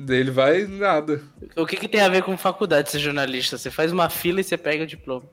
[0.08, 1.22] Ele vai nada.
[1.56, 3.56] O que, que tem a ver com faculdade ser jornalista?
[3.58, 5.24] Você faz uma fila e você pega o diploma.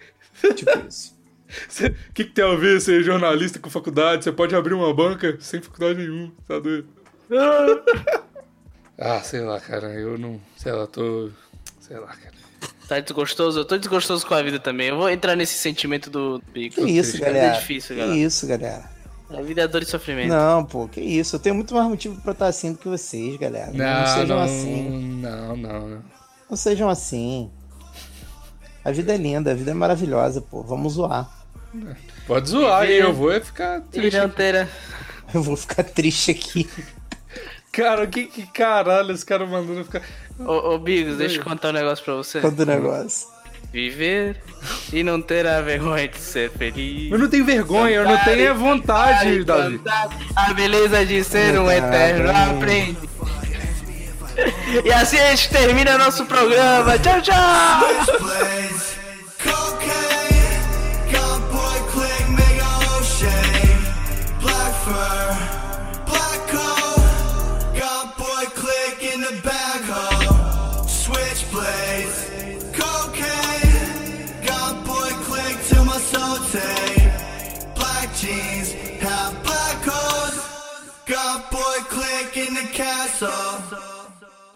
[0.54, 1.19] Tipo isso.
[1.50, 4.24] O que, que tem a ver ser jornalista com faculdade?
[4.24, 6.88] Você pode abrir uma banca sem faculdade nenhuma, tá doido?
[8.98, 10.40] ah, sei lá, cara, eu não.
[10.56, 11.30] Sei lá, tô.
[11.80, 12.40] Sei lá, cara.
[12.88, 13.60] Tá desgostoso?
[13.60, 14.88] Eu tô desgostoso com a vida também.
[14.88, 16.84] Eu vou entrar nesse sentimento do bico.
[16.84, 17.46] Que isso, galera.
[17.46, 18.18] é difícil, que galera.
[18.18, 18.90] isso, galera.
[19.30, 20.28] A vida é dor e sofrimento.
[20.28, 21.36] Não, pô, que isso.
[21.36, 23.70] Eu tenho muito mais motivo pra estar assim do que vocês, galera.
[23.72, 24.90] Não, sejam não, assim.
[25.22, 26.02] Não, não, não.
[26.50, 27.48] Não sejam assim.
[28.84, 30.62] A vida é linda, a vida é maravilhosa, pô.
[30.62, 31.30] Vamos zoar.
[32.26, 34.16] Pode zoar, e eu vou é ficar triste.
[34.16, 34.68] Ilhanteira.
[35.32, 36.68] Eu vou ficar triste aqui.
[37.70, 40.02] Cara, que, que caralho, esse cara mandando ficar.
[40.40, 42.40] Ô, ô Bigos, deixa eu contar um negócio pra você.
[42.40, 43.28] Todo negócio.
[43.72, 44.42] Viver
[44.92, 47.12] e não ter a vergonha de ser feliz.
[47.12, 49.78] Eu não tenho vergonha, eu não tenho vontade, Davi.
[49.78, 53.08] cantar A beleza de ser um eterno aprendiz.
[54.84, 56.98] E assim a gente termina nosso programa.
[56.98, 58.90] Tchau, tchau!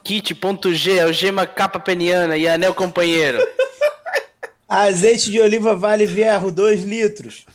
[0.05, 3.39] Kit.g, algema capa peniana e anel companheiro.
[4.69, 7.47] Azeite de oliva vale vierro, 2 litros.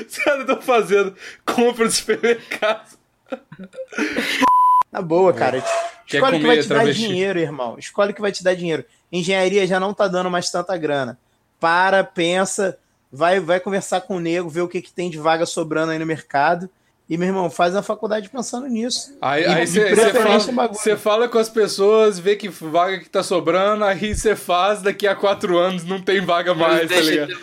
[0.00, 1.14] Os caras estão fazendo
[1.44, 2.98] compra de supermercado.
[4.90, 5.62] Na boa, cara.
[6.06, 7.06] Quer Escolhe o que vai te dar travesti?
[7.06, 7.76] dinheiro, irmão.
[7.78, 8.84] Escolhe o que vai te dar dinheiro.
[9.10, 11.18] Engenharia já não tá dando mais tanta grana.
[11.58, 12.78] Para, pensa,
[13.10, 15.98] vai, vai conversar com o nego, ver o que, que tem de vaga sobrando aí
[15.98, 16.68] no mercado.
[17.08, 19.16] E, meu irmão, faz a faculdade pensando nisso.
[19.20, 24.14] Aí, você fala, um fala com as pessoas, vê que vaga que tá sobrando, aí
[24.14, 27.34] você faz, daqui a quatro anos não tem vaga mais, tá ligado?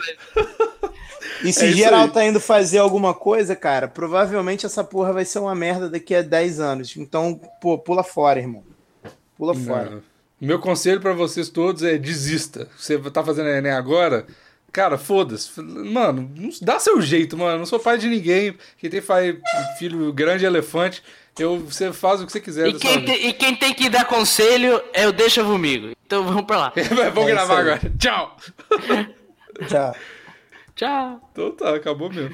[1.43, 2.09] E se É geral aí.
[2.11, 6.21] tá indo fazer alguma coisa, cara, provavelmente essa porra vai ser uma merda daqui a
[6.21, 6.95] 10 anos.
[6.97, 8.63] Então, pô, pula fora, irmão.
[9.37, 9.89] Pula fora.
[9.89, 10.03] Não.
[10.41, 12.67] Meu conselho pra vocês todos é desista.
[12.77, 14.25] Você tá fazendo Enem agora?
[14.71, 15.49] Cara, foda-se.
[15.61, 16.31] Mano,
[16.61, 17.53] dá seu jeito, mano.
[17.53, 18.55] Eu não sou pai de ninguém.
[18.77, 19.37] Quem tem pai,
[19.77, 21.01] filho grande elefante,
[21.37, 24.05] eu, você faz o que você quiser E quem, tem, e quem tem que dar
[24.05, 25.91] conselho é o Deixa Vomigo.
[26.05, 26.73] Então vamos pra lá.
[27.13, 27.81] Vamos É gravar agora.
[27.97, 28.37] Tchau.
[29.67, 29.95] Tchau.
[30.79, 31.19] Tchau.
[31.33, 32.33] Então tá, acabou mesmo.